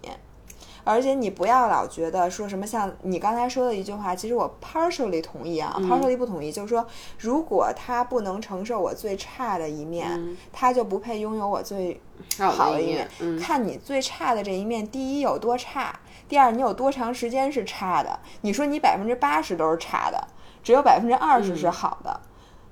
[0.83, 6.85] 而且你不要老觉得说什么像你刚才说的一句话，其实我 partially 同意啊、p a r t i a l l y 不同意，就是说，
[7.19, 12.01] 如果他不能承受我最差的一面，他就不配拥有我最
[12.37, 13.09] 好好的一的面。
[13.19, 18.19] 嗯看你最差的这一面，第一有多差，第二你有多长时间是差的。
[18.41, 20.27] 你说你百分之八十都是差的，
[20.63, 22.19] 只有百分之二十嗯是好的，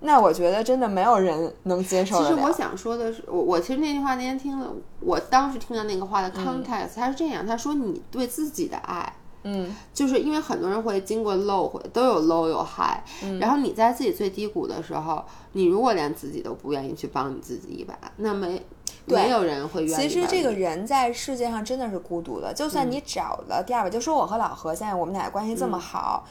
[0.02, 2.18] 那我觉得真的没有人能接受。
[2.18, 4.68] 其实我想说的是，我我其实那句话那天听了，
[5.00, 13.00] 我当时听到那个话的 context，、他是这样，他说你对自己的爱，嗯就是因为很多人会经过 low，会都有 low 有 high，、
[13.40, 15.24] 然嗯后你在自己最低谷的时候，
[15.54, 20.02] 你如果连自己都不愿意去帮你自己一把，那没对没有人会愿意。
[20.02, 26.26] 其实这个人在世界上真的是孤独的，就算你找了第二位，就说我和老何现在我们俩关系这么好，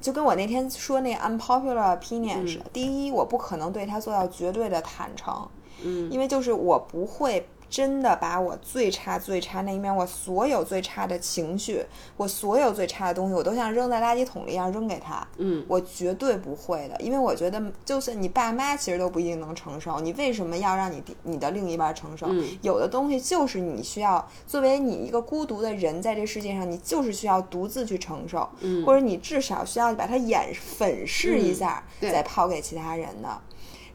[0.00, 2.64] 就跟我那天说那 unpopular opinion 似的。
[2.72, 5.48] 第一，我不可能对他做到绝对的坦诚，
[5.82, 11.82] 嗯，因为就是我不会真的把我最差最差那一面，我所有最差的情绪，
[12.16, 15.26] 我所有最差的东西，我都像扔在垃圾桶里一样扔给他。
[15.38, 22.26] 嗯，我绝对不会的，因为我觉得，就算你爸妈其实都不一定能承受，你为什么要让你你的另一半承受？
[22.28, 33.40] 嗯有的东西就是你需要，作为你一个孤独的人，在这世界上，你就是需要独自去承受，嗯或者你至少需要把它掩粉饰一下，对再抛给其他人的。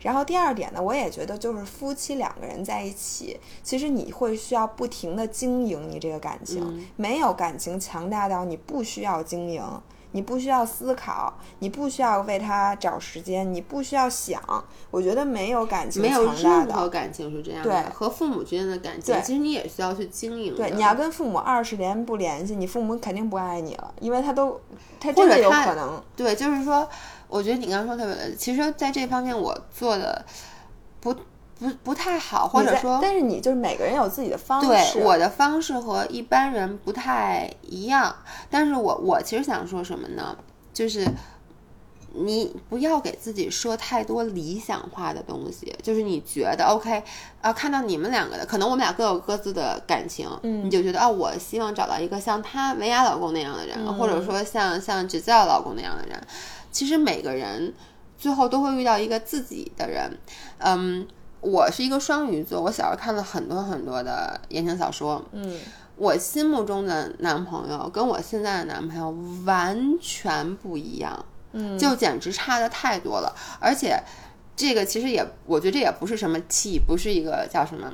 [0.06, 9.64] 然后第二点呢，我也觉得就是夫妻两个人在一起，其实你会需要不停的经营你这个感情，嗯没有感情强大到你不需要经营，
[10.12, 14.39] 你不需要思考，你不需要为他找时间，你不需要想。
[14.91, 16.89] 我觉得没有感情没有强大任何的。
[16.89, 20.56] 感情是这样的，对和父母之间的感情，其实你也需要去经营。
[20.56, 24.62] 对，你要跟父母二十年不联系，你父母肯定不爱你了，因为他都，
[24.99, 26.01] 他真的有可能。
[26.16, 26.88] 对，就是说，
[27.36, 30.23] 我觉得你刚刚说特别对，其实在这方面我做的
[31.01, 31.13] 不
[31.59, 34.99] 不不太好，或者说，但是你就是每个人有自己的方对式。
[34.99, 38.15] 我的方式和一般人不太一样。
[38.49, 40.38] 但是我我其实想说什么呢？
[40.73, 41.05] 就是。
[42.18, 47.03] 你不要给自己说太多理想化的东西，就是你觉得 OK，
[47.41, 50.66] 啊，看到你们两个的，可能我们俩各有各自的感情，嗯。
[50.66, 56.20] 你就觉得啊，我希望找到一个像她维亚老公那样的人，或者说像像 Giselle 老公那样的人。
[56.72, 57.74] 其实每个人
[58.18, 60.18] 最后都会遇到一个自己的人，
[60.57, 61.07] 嗯，
[61.39, 65.59] 我是一个双鱼座，我小时候看了很多很多的言情小说，嗯，
[65.95, 71.24] 我心目中的男朋友跟我现在的男朋友完全不一样，
[71.56, 73.36] 嗯，就简直差的太多了。
[73.60, 73.97] 而且
[74.56, 77.91] 这个其实也，我觉得这也不是什么气不是一个叫什么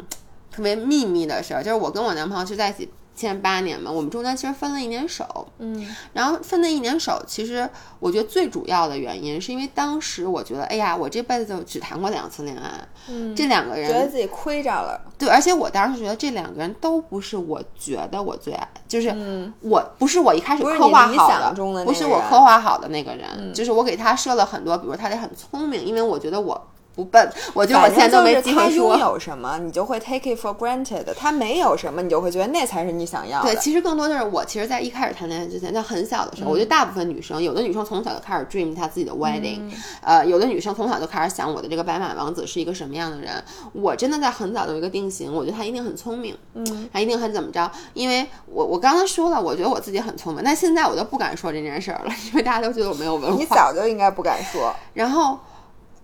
[0.51, 1.63] 特别秘密的事儿。
[1.63, 5.85] 就是我跟我男朋友是在一起前八年嘛，我们中间其实分了一年手，嗯。
[6.13, 12.71] 然后分那一年手，其实我觉得最主要的原因是因为当时我觉得，哎呀，我这辈子就只谈过两次恋爱，
[13.09, 14.99] 嗯，这两个人觉得自己亏着了。
[15.17, 19.53] 对，而且我当时觉得这两个人都不是我觉得我最爱，就是嗯。
[19.61, 21.53] 我不是我一开始刻画好的
[21.85, 26.59] 不是我刻画好的那个人，就是我给他设了很多，比如他得很聪明，因为我觉得我
[27.01, 28.91] 不笨，我觉得我现在都是他机会说。
[28.91, 33.51] 拥有什么，你就会 take it for granted；他没有什么，你就会觉得那才是你想要的。
[33.51, 39.71] 对，其实更多就是我，其实，在一开始谈恋爱之前，在很小的时候，我嗯觉得大部分女生，有的女生从小就开始 dream 她自己的 wedding，、
[40.01, 43.31] 呃，有的女生从小就开始想我的这个白马王子是一个什么样的人。
[43.73, 53.45] 我真的在很早就有一个定型，我觉得他一定很聪明，嗯，他一定很怎么着，因为我我刚刚说了，我觉得我自己很聪明，但现在我都不敢说这件事儿了，因为大家都觉得我没有文化你。
[53.45, 54.73] 早就应该不敢说。
[54.93, 55.37] 然后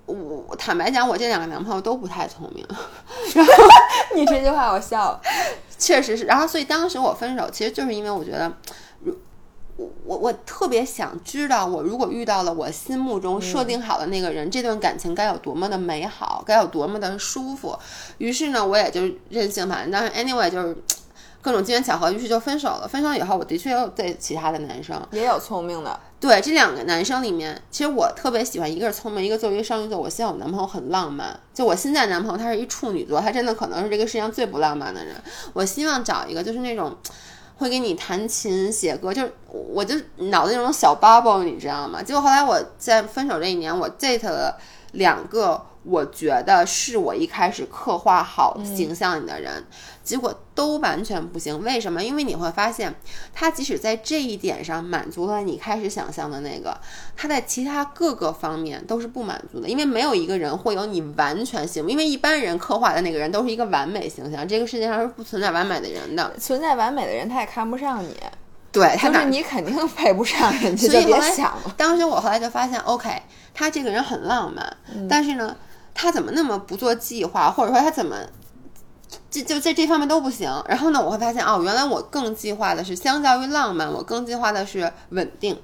[0.07, 2.65] 我我坦白讲，我这两个男朋友都不太聪明，
[3.35, 3.53] 然后
[4.15, 5.21] 你这句话我笑了。
[5.77, 6.25] 确实是。
[6.25, 8.51] 然后所以当时我分手，其实就是因为我觉得，
[9.03, 9.15] 如
[9.75, 17.77] 我我我特别想知道，我如果遇到了我心目中设定好的那个人，这段感情该有多么的美好，该有多么的舒服。
[18.17, 19.83] 于是呢，我也就任性吧。
[19.91, 20.75] 但是 anyway 就是。
[21.41, 22.87] 各种机缘巧合，于是就分手了。
[22.87, 29.97] 分手以后，我的确有对其他的男生，也有聪明的，对这两个男生里面，其实我特别喜欢，一个是聪明，一个作为一个双鱼座。
[29.97, 31.39] 我希望我男朋友很浪漫。
[31.53, 35.15] 就我现在男朋友，他是一处女座，他真的可能是这个世界上最不浪漫的人。
[35.53, 36.95] 我希望找一个就是那种
[37.57, 42.03] 会给你弹琴、写歌，就是我就脑子那种小 bubble，你知道吗？
[42.03, 44.57] 结果后来我在分手这一年，我 date 了
[44.91, 45.63] 两个。
[45.83, 49.65] 我觉得是我一开始刻画好形象里的人，
[50.07, 51.61] 结果都完全不行。
[51.61, 52.01] 为什么？
[52.01, 52.95] 因为你会发现，
[53.33, 56.79] 他即使在这一点上满足了你开始想象的那个，
[57.17, 59.67] 他在其他各个方面都是不满足的。
[59.67, 66.33] 因为没有一个人会有你完全行，因为一般人刻画的那个人都是一个完美形象，这个世界上是不存在完美的人的。
[66.39, 68.15] 存在完美的人，他也看不上你。
[68.71, 71.73] 对，就是你肯定配不上人家，就别想了。
[71.75, 73.09] 当时我后来就发现，OK，
[73.53, 74.77] 他这个人很浪漫，
[75.09, 75.53] 但是呢。
[75.99, 78.15] 他怎么那么不做计划，或者说他怎么，
[79.29, 80.49] 就就在这方面都不行。
[80.67, 85.57] 然后呢，我会发现哦，原来我更计划的是，相较于浪漫，我更计划的是稳定。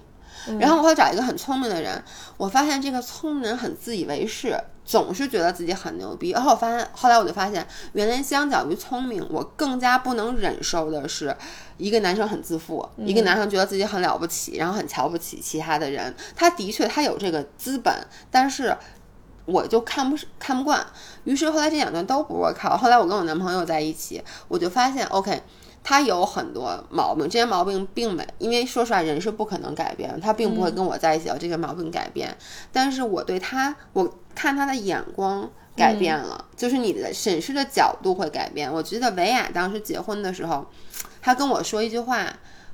[0.60, 2.04] 然后我会找一个很聪明的人，
[2.36, 6.32] 我发现这个聪明人很自以为是，总是觉得自己很牛逼。
[6.32, 11.34] 然后我发现，后来我就发现，原来相较于聪明，我更加不能忍受的是
[11.78, 16.14] 一个男生很自负，一个男生觉得自己很了不起，然后很瞧不起其他的人。
[16.36, 18.76] 他的确他有这个资本，但是。
[19.46, 20.86] 我就看不看不惯，
[21.26, 22.78] 于是后来这两段都不 work。
[22.78, 25.41] 后来我跟我男朋友在一起，我就发现，OK，
[25.84, 32.36] 他有很多毛病，这些毛病并没，因为说实话，人是不可能改变，他并不会跟我在一起，这个毛病改变。
[32.72, 38.72] 但是我对他，我看他的眼光改变了，就是你的审视的角度会改变。
[38.72, 40.66] 我觉得维亚当时结婚的时候，
[41.22, 42.34] 他跟我说一句话。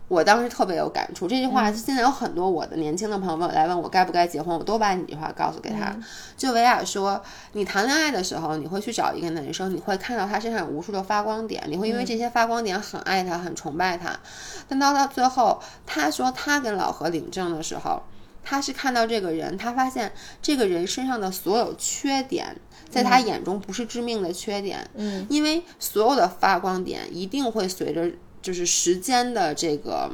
[0.10, 5.95] 我当时特别有感触，这句话现在有很多我的年轻的朋友们来问我该不该结婚，我都把你这句话告诉给他。
[6.36, 7.22] 就维亚说，
[7.53, 14.20] 你谈恋爱的时候，你会去找一个男生，你会看到他身上有无数的发光点，你会因为这些发光点很爱他，很崇拜他。
[14.68, 18.01] 但到到最后，他说他跟老何领证的时候，
[18.43, 22.55] 他是看到这个人，他发现这个人身上的所有缺点，
[22.89, 28.10] 在他眼中不是致命的缺点，嗯，因为所有的发光点一定会随着。
[28.42, 30.10] 就是时间的这个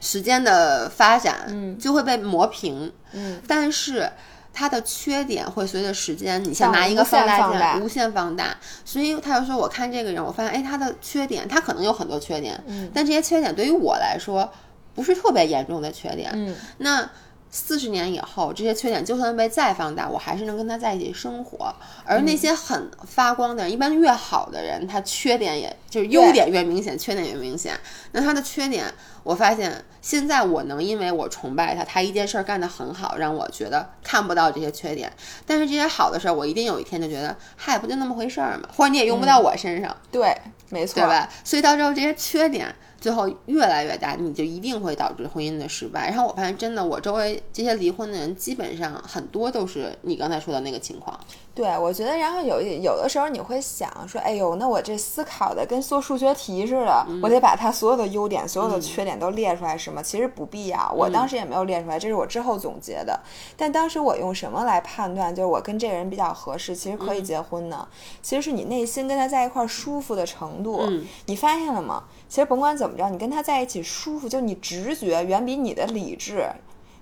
[0.00, 4.10] 时间的发展，嗯，就会被磨平，嗯，但是
[4.52, 14.52] 它的缺点会随着时间，你像拿一个放大镜无限放大，所以他就说，我看这个人，我发现，哎，他的缺点，他可能有很多缺点，嗯，但这些缺点对于我来说
[14.94, 17.10] 不是特别严重的缺点，嗯，那。
[17.56, 21.72] 四十年以后，这些缺点就算被再放大，我还是能跟他在一起生活。
[22.04, 27.72] 而那些很发光的人，一般越好的人，他缺点也就是优点越明显，缺点越明显。
[28.10, 28.92] 那他的缺点，
[29.22, 35.12] 我发现现在我能因为我崇拜他，他一件事儿干得很好，让我觉得看不到这些缺点。
[35.46, 38.68] 但是这些好的事儿，我一定有一天就觉得，嗨，不就那么回事儿嘛？
[38.76, 39.96] 或者你也用不到我身上。
[40.10, 40.36] 对，
[40.70, 41.30] 没错，对吧？
[41.44, 42.74] 所以到时候这些缺点。
[43.04, 46.08] 最后越来越大，你就一定会导致婚姻的失败。
[46.08, 51.20] 然后我发现，真的，我周围这些离婚的人，基本上很多都是你刚才说的那个情况。
[51.54, 60.02] 对，我觉得，然后有有的时候你会想说，哎呦，那我这思考的跟做数学题似的，我得把他所有的优点、所有的缺点都列出来，是吗？
[60.02, 63.20] 其实不必要，我当时也没有列出来，这是我之后总结的。
[63.56, 67.86] 但当时我用什么来判断，就是我跟这个人比较合适，其实可以结婚呢？
[68.20, 70.82] 其实是你内心跟他在一块舒服的程度。
[71.26, 72.02] 你发现了吗？
[72.28, 76.44] 其实甭管怎么着，你跟他在一起舒服，就你直觉远比你的理智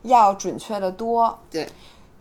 [0.02, 1.38] 要准确的多。
[1.50, 1.66] 对。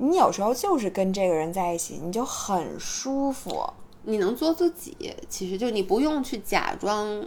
[0.04, 3.72] 你有时候就是跟这个人在一起，你就很舒服，
[4.06, 7.24] 你能做自己，其实就你不用去假装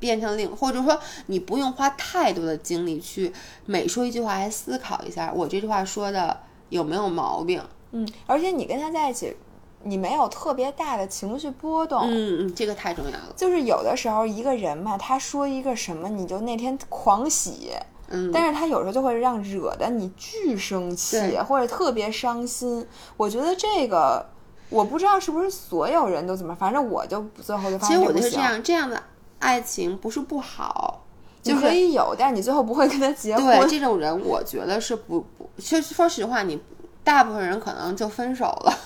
[0.00, 3.32] 变成另，或者说你不用花太多的精力去
[3.66, 6.40] 每说一句话还思考一下，我这句话说的
[6.70, 7.62] 有没有毛病？
[7.92, 9.36] 嗯，而且你跟他在一起，
[9.84, 13.32] 你没有特别大的情绪波动，嗯嗯，这个太重要了。
[13.36, 17.70] 就是有的时候一个人嘛，他说一个什么，你就那天狂喜。
[18.12, 22.84] 嗯，但是他有时候就会让惹得你巨生气，或者特别伤心。
[23.16, 24.26] 我觉得这个，
[24.68, 29.00] 我不知道是不是所有人都怎么，反正我就最后就发现其实我就是这样，这样的
[29.38, 31.04] 爱情不是不好，
[31.40, 33.46] 就可以有，但是你最后不会跟他结婚。
[33.46, 36.60] 对这种人，我觉得是不不，其实说实话，你
[37.04, 38.76] 大部分人可能就分手了。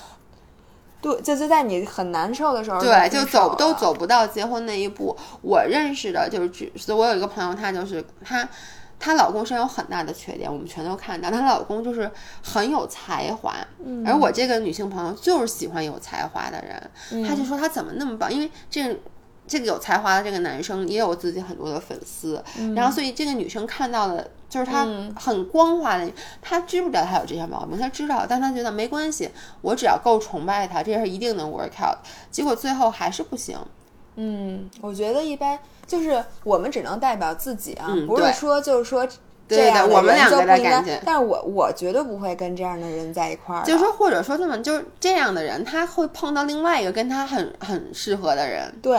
[1.01, 5.17] 对，就就在你很难受的时候，对，就走都走不到结婚那一步。
[5.41, 6.47] 我认识的就
[6.77, 8.47] 是，我有一个朋友，他就是他。
[9.05, 11.31] 她老公身上有很大的缺点，我们全都看到。
[11.31, 12.11] 她老公就是
[12.43, 13.55] 很有才华，
[14.07, 17.29] 而我这个女性朋友就是喜欢有才华的人。
[17.29, 18.33] 她就说她怎么那么棒？
[18.33, 18.99] 因为这个
[19.47, 22.43] 这个有才华的这个男生也有自己很多的粉丝，
[22.75, 26.11] 然后所以这个女生看到的就是他很光滑的。
[26.41, 27.79] 她知不知道他有这些毛病？
[27.79, 29.29] 她知道，但她觉得没关系，
[29.61, 31.99] 我只要够崇拜他，这事一定能 work out。
[32.31, 33.59] 结果最后还是不行。
[34.17, 35.59] 嗯，我觉得一般。
[35.87, 39.07] 就是我们只能代表自己啊，不是说就是说
[39.47, 40.83] 这样的人就不应该。
[41.05, 43.63] 但是我我绝对不会跟这样的人在一块儿。
[43.65, 48.75] 就是说，或者说这么就是这样的人，他会碰到另外一个跟他很很适合的人。
[48.81, 48.99] 对，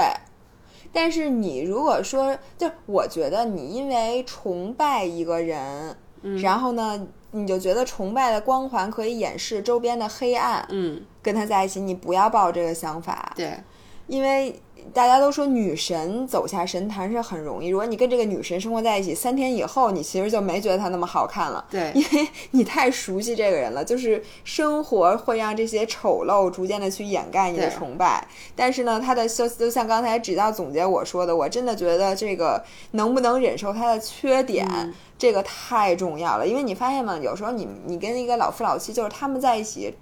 [0.93, 5.95] 但是你如果说，就我觉得你因为崇拜一个人，
[6.39, 13.57] 然后呢，你就觉得崇拜的光环可以掩饰周边的黑暗，嗯，跟他在一起，你不要抱这个想法，对，
[14.05, 14.61] 因为
[14.93, 21.91] 大家都说女神走下神坛是很容易，如果你跟这个女神生活在一起，三天以后你其实就没觉得她那么好看了，对。
[21.93, 28.25] 因为你太熟悉这个人了，就是生活会让这些丑陋逐渐的去掩盖你的崇拜，
[28.55, 34.67] 但是呢，他的就就像刚才指导总结我说的，我真的觉得这个能不能忍受他的缺点。
[34.71, 34.93] 嗯。
[35.17, 37.17] 这个太重要了，因为你发现吗？
[37.17, 39.95] 有时候你你跟一个老夫老妻，就是他们在一起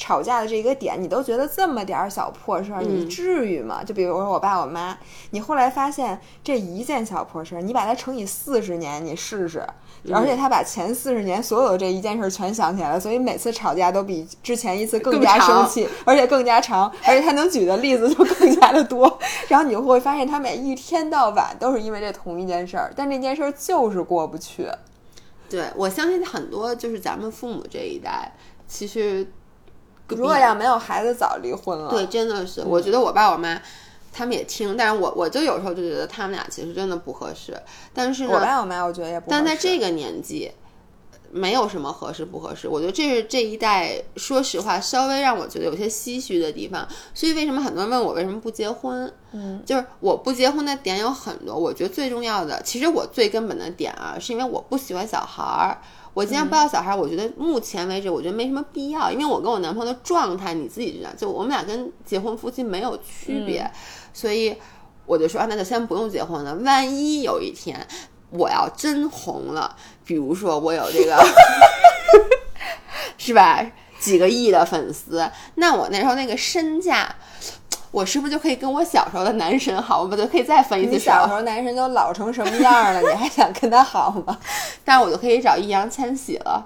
[0.00, 3.84] 吵架的这个点，你都觉得这么点儿小破事儿，你嗯至于吗？
[3.84, 4.96] 就比如说我爸我妈，
[5.32, 9.58] 你后来发现这一件小破事儿，你把它乘以四十年，你试试。
[9.58, 19.18] 嗯而且他把前四十年所有的这一件事儿全想起来了，所以每次吵架都比之前一次更加生气，而且更加长，而且他能举的例子就更加的多。
[19.48, 24.66] 然后你就会发现，他每一天到晚都是因为这同一件事儿，但这件事儿就是过不去。
[25.50, 28.32] 对，我相信很多就是咱们父母这一代，
[28.66, 29.30] 其实
[30.16, 31.90] 如果要没有孩子，早离婚了。
[31.90, 33.60] 对，真的是，我觉得我爸我妈
[34.12, 37.56] 他们也听，但是我我就有时候就觉得他们俩其实真的不合适。
[37.94, 39.42] 但是呢，我爸我妈我觉得也不合适。
[39.42, 40.50] 但在这个年纪，
[41.30, 42.66] 没有什么合适不合适。
[42.66, 46.86] 我觉得这是这一代，说实话，稍微让我觉得有些唏嘘的地方。
[47.14, 49.12] 所以为什么很多人问我为什么不结婚？
[49.30, 51.54] 嗯，就是我不结婚的点有很多。
[51.54, 55.78] 我觉得最重要的，其实我最根本的点啊，是因为我不喜欢小孩儿。
[56.12, 63.70] 我今天不要小孩儿，我觉得目前为止，我觉得没什么必要，因为我跟我男朋友的状态你自己知道，就我们俩跟结婚夫妻没有区别，
[64.12, 64.56] 所以
[65.06, 66.54] 我就说啊，那就先不用结婚了。
[66.56, 67.86] 万一有一天
[68.30, 71.16] 我要真红了，比如说我有这个，
[73.16, 73.64] 是吧？
[74.00, 77.14] 几个亿的粉丝，那我那时候那个身价，
[77.90, 80.02] 我是不是就可以跟我小时候的男神好？
[80.02, 81.32] 我不就可以再分一次手 你小时？
[81.32, 84.38] 候男神都老成什么样了，你还想跟他好吗？
[84.84, 86.64] 但是我就可以找易烊千玺了，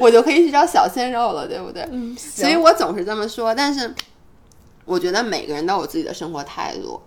[0.00, 1.86] 我就可以去找小鲜肉了，对不对？
[1.90, 3.94] 嗯，所以我总是这么说，但是
[4.84, 7.00] 我觉得每个人都有自己的生活态度。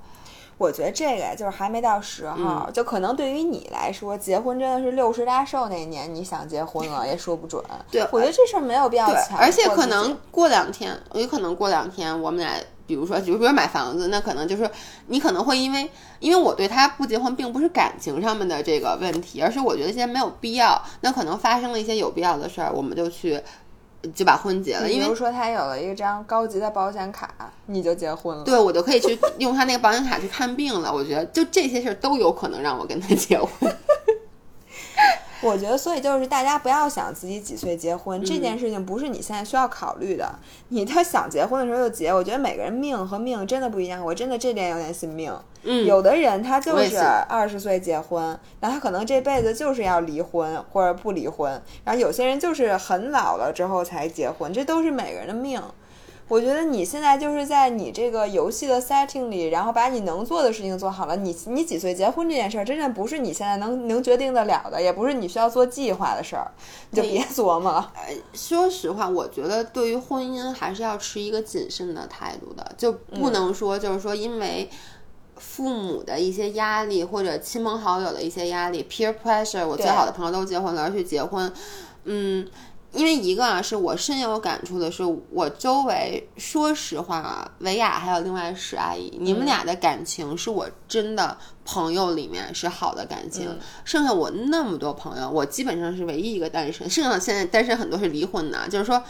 [0.57, 7.63] 我觉得这个呀，就是还没到时候，嗯就可能对于你来说，结婚真的是六十大寿那年你想结婚了， 也说不准。
[7.91, 12.53] 对我觉得这事儿没有必要对强，而且可能过两天，有可能过两天我们俩，
[12.87, 14.67] 比如说，比如说买房子，那可能就是
[15.07, 15.87] 你可能会因为，
[16.19, 20.81] 因为我对他不结婚，并不是感情上面的这个问题，而是我觉得现在没有必要。
[21.01, 23.39] 那可能发生了一些有必要的事儿，我们就去
[24.15, 27.29] 就把婚结了，因为比如说他有了一张高级的保险卡，
[27.65, 28.43] 你就结婚了。
[28.43, 30.93] 对我就可以去用他那个保险卡去看病了。
[30.93, 33.75] 我觉得就这些事儿都有可能让我跟他结婚。
[35.41, 40.27] 我觉得，所以就是大家不要想自己几岁结婚、嗯这件事情，不是你现在需要考虑的。
[40.69, 42.13] 你他想结婚的时候就结。
[42.13, 45.31] 我觉得每个人命和命真的不一样，我真的这点有点信命。
[45.63, 48.23] 嗯，有的人他就是二十岁结婚，
[48.59, 55.61] 然后他可能这辈子就是要离婚或者不离婚，然后有些人就是很老了之后才结婚，这都是每个人的命。
[56.29, 61.15] 我觉得你现在就是在你这个游戏的 setting 里，然后把你能做的事情做好了。
[61.15, 66.51] 你你几岁结婚这件事儿，真的不是你现在能能决定得了的，也不是你需要做计划的事儿，
[66.91, 67.93] 你就别琢磨了。
[68.33, 74.69] 说实话，我觉得对于婚姻还是要持一个谨慎的态度的，就不能说就是说因为
[75.37, 81.49] 父母的一些压力或者亲朋好友的一些压力，peer pressure，我最好的朋友都结婚了而去结婚，
[82.03, 82.45] 嗯。
[82.93, 93.59] 因为一个啊，是我深有感触的是，我周围说实话啊，维亚还有另外史阿姨，你们俩的感情是我真的朋友里面是好的感情。
[93.83, 99.03] 剩下我那么多朋友，我基本上是唯一一个单身，剩下现在单身很多是离婚的，就是说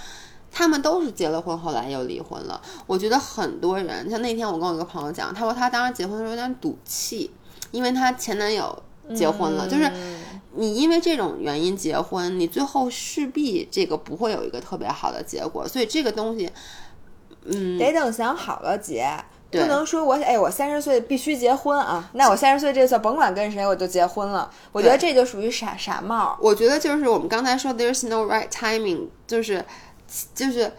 [0.51, 2.59] 他们都是结了婚，后来又离婚了。
[2.87, 7.31] 我觉得很多人，像那天我跟我一个朋友讲，她说她当时结婚的时候有点赌气，
[7.71, 8.83] 因为她前男友
[9.15, 9.89] 结婚了，就是
[10.57, 16.49] 你因为这种原因结婚，你最后势必这个不会有一个特别好的结果，所以这个东西，
[17.45, 19.07] 嗯，得等想好了结，
[19.51, 24.49] 不能说我哎我三十岁必须结婚啊，那我三十岁这次甭管跟谁我就结婚了。
[24.71, 26.37] 我觉得这就属于傻傻帽。
[26.41, 29.63] 我觉得就是我们刚才说 there's no right timing，就是
[30.33, 30.71] 就是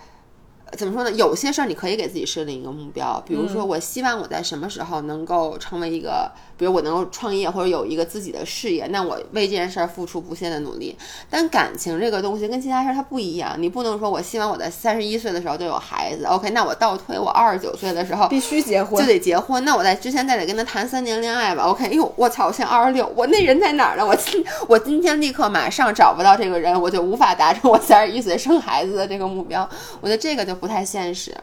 [0.77, 1.11] 怎么说呢？
[1.13, 10.97] 有些事儿你可以给自己设定一个目标，比如说我希望我在什么时候能够成为一个，比如我能够创业或者有一个自己的事业，那我为这件事儿付出不懈的努力。
[11.31, 16.51] 但感情这个东西跟其他事儿它不一样，你不能说我希望我在三十一岁的时候就有孩子，OK？
[16.51, 21.87] 那我倒推我二十九岁的时候必须结婚就得结婚，那我在之前再得跟他谈三年恋爱吧，OK？
[21.87, 24.07] 哎呦，我操，我现在二十六，我那人在哪儿呢？
[24.07, 29.69] 我今我今天立刻马上找不到这个人，我就无法达成我三十一岁生孩子的这个目标。
[30.01, 31.35] 我觉得这个就不太现实。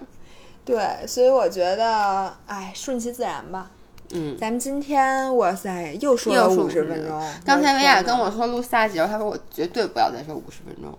[0.63, 3.71] 对，所以我觉得，哎，顺其自然吧。
[4.11, 7.21] 嗯，咱们今天哇塞又说了五十分钟。
[7.43, 10.91] 刚才维亚跟我我说录下集，他说我绝对不要再说五十分钟。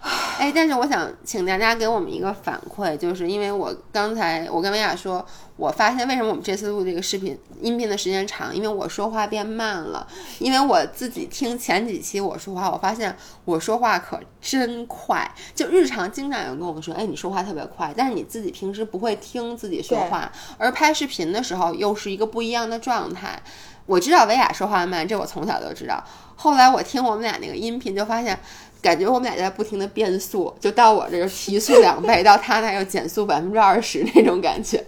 [0.00, 5.24] 哎，但是我想请大家给我们一个反馈，就是因为我刚才我跟薇娅说，
[5.56, 10.06] 我发现为什么我们这次录这个视频音频的时间长，因为我说话变慢了。
[10.38, 23.42] 因为我自己听前几期我说话，我发现我说话可真快，就日常经常有人跟我说，哎，你说话特别快，但是你自己平时不会听自己说话，而拍视频的时候又是一个不一样的状态。
[23.88, 26.04] 我知道维亚说话慢，这我从小就知道。
[26.36, 28.38] 后来我听我们俩那个音频，就发现，
[28.82, 34.84] 感觉我们俩在不停的变速，就到我这儿提速两倍，到他那又减速百分之二十那种感觉。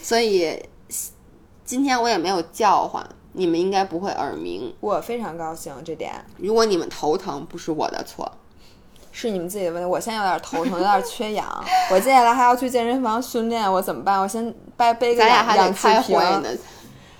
[0.00, 0.62] 所以
[1.64, 4.72] 今天我也没有叫唤，你们应该不会耳鸣。
[4.78, 8.30] 我非常高兴，这点如果你们头疼，不是我的错。
[9.10, 9.86] 是你们自己的问题。
[9.88, 11.64] 我现在有点头疼，有点缺氧。
[11.90, 14.20] 我接下来还要去健身房训练，我怎么办？
[14.20, 16.58] 我先掰背个咱俩还得氧氧气开会瓶。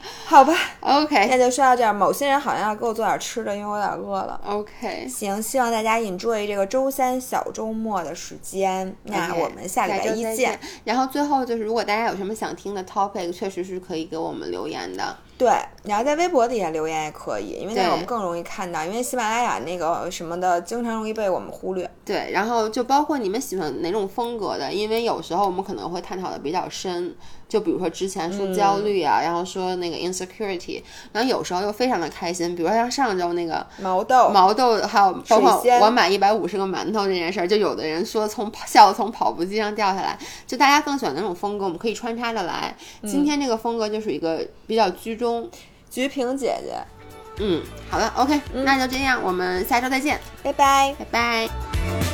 [0.07, 0.13] 呢。
[0.27, 1.93] 好吧，OK 那就说到这儿。
[1.93, 4.41] 某些人好像要给我做点吃的，因为我有点饿了。
[4.45, 8.95] OK，行，希望大家 enjoy 这个周三小周末的时间。
[9.05, 10.59] 那我们下礼拜一见。。
[10.85, 15.17] 然后最后就是，如果大家有什么想听的 topic，确实是可以给我们留言的。
[15.39, 15.51] 对，
[15.83, 18.85] 你要在微博底下留言也可以，因为那我们更容易看到。
[18.85, 21.89] 因为喜马拉雅那个什么的，经常容易被我们忽略。
[22.05, 27.15] 对，然后就包括你们喜欢哪种风格的，因为有时候我们可能会探讨的比较深，
[27.49, 30.83] 就比如说之前说焦虑啊，然后说那个 insecurity，
[31.13, 42.75] 然后有时候又非常的开心，比如说像上周那个毛豆，毛豆，还有包括我买一百五十个馒头这件事儿，就有的人说从笑从跑步机上掉下来，就大家更喜欢哪种风格，我们可以穿插着来。
[43.05, 45.49] 今天这个风格就是一个比较居中，
[45.89, 46.75] 菊萍姐姐，
[47.39, 50.95] 嗯，好了，OK，那就这样，我们下周再见，拜拜。
[50.99, 52.06] 拜拜。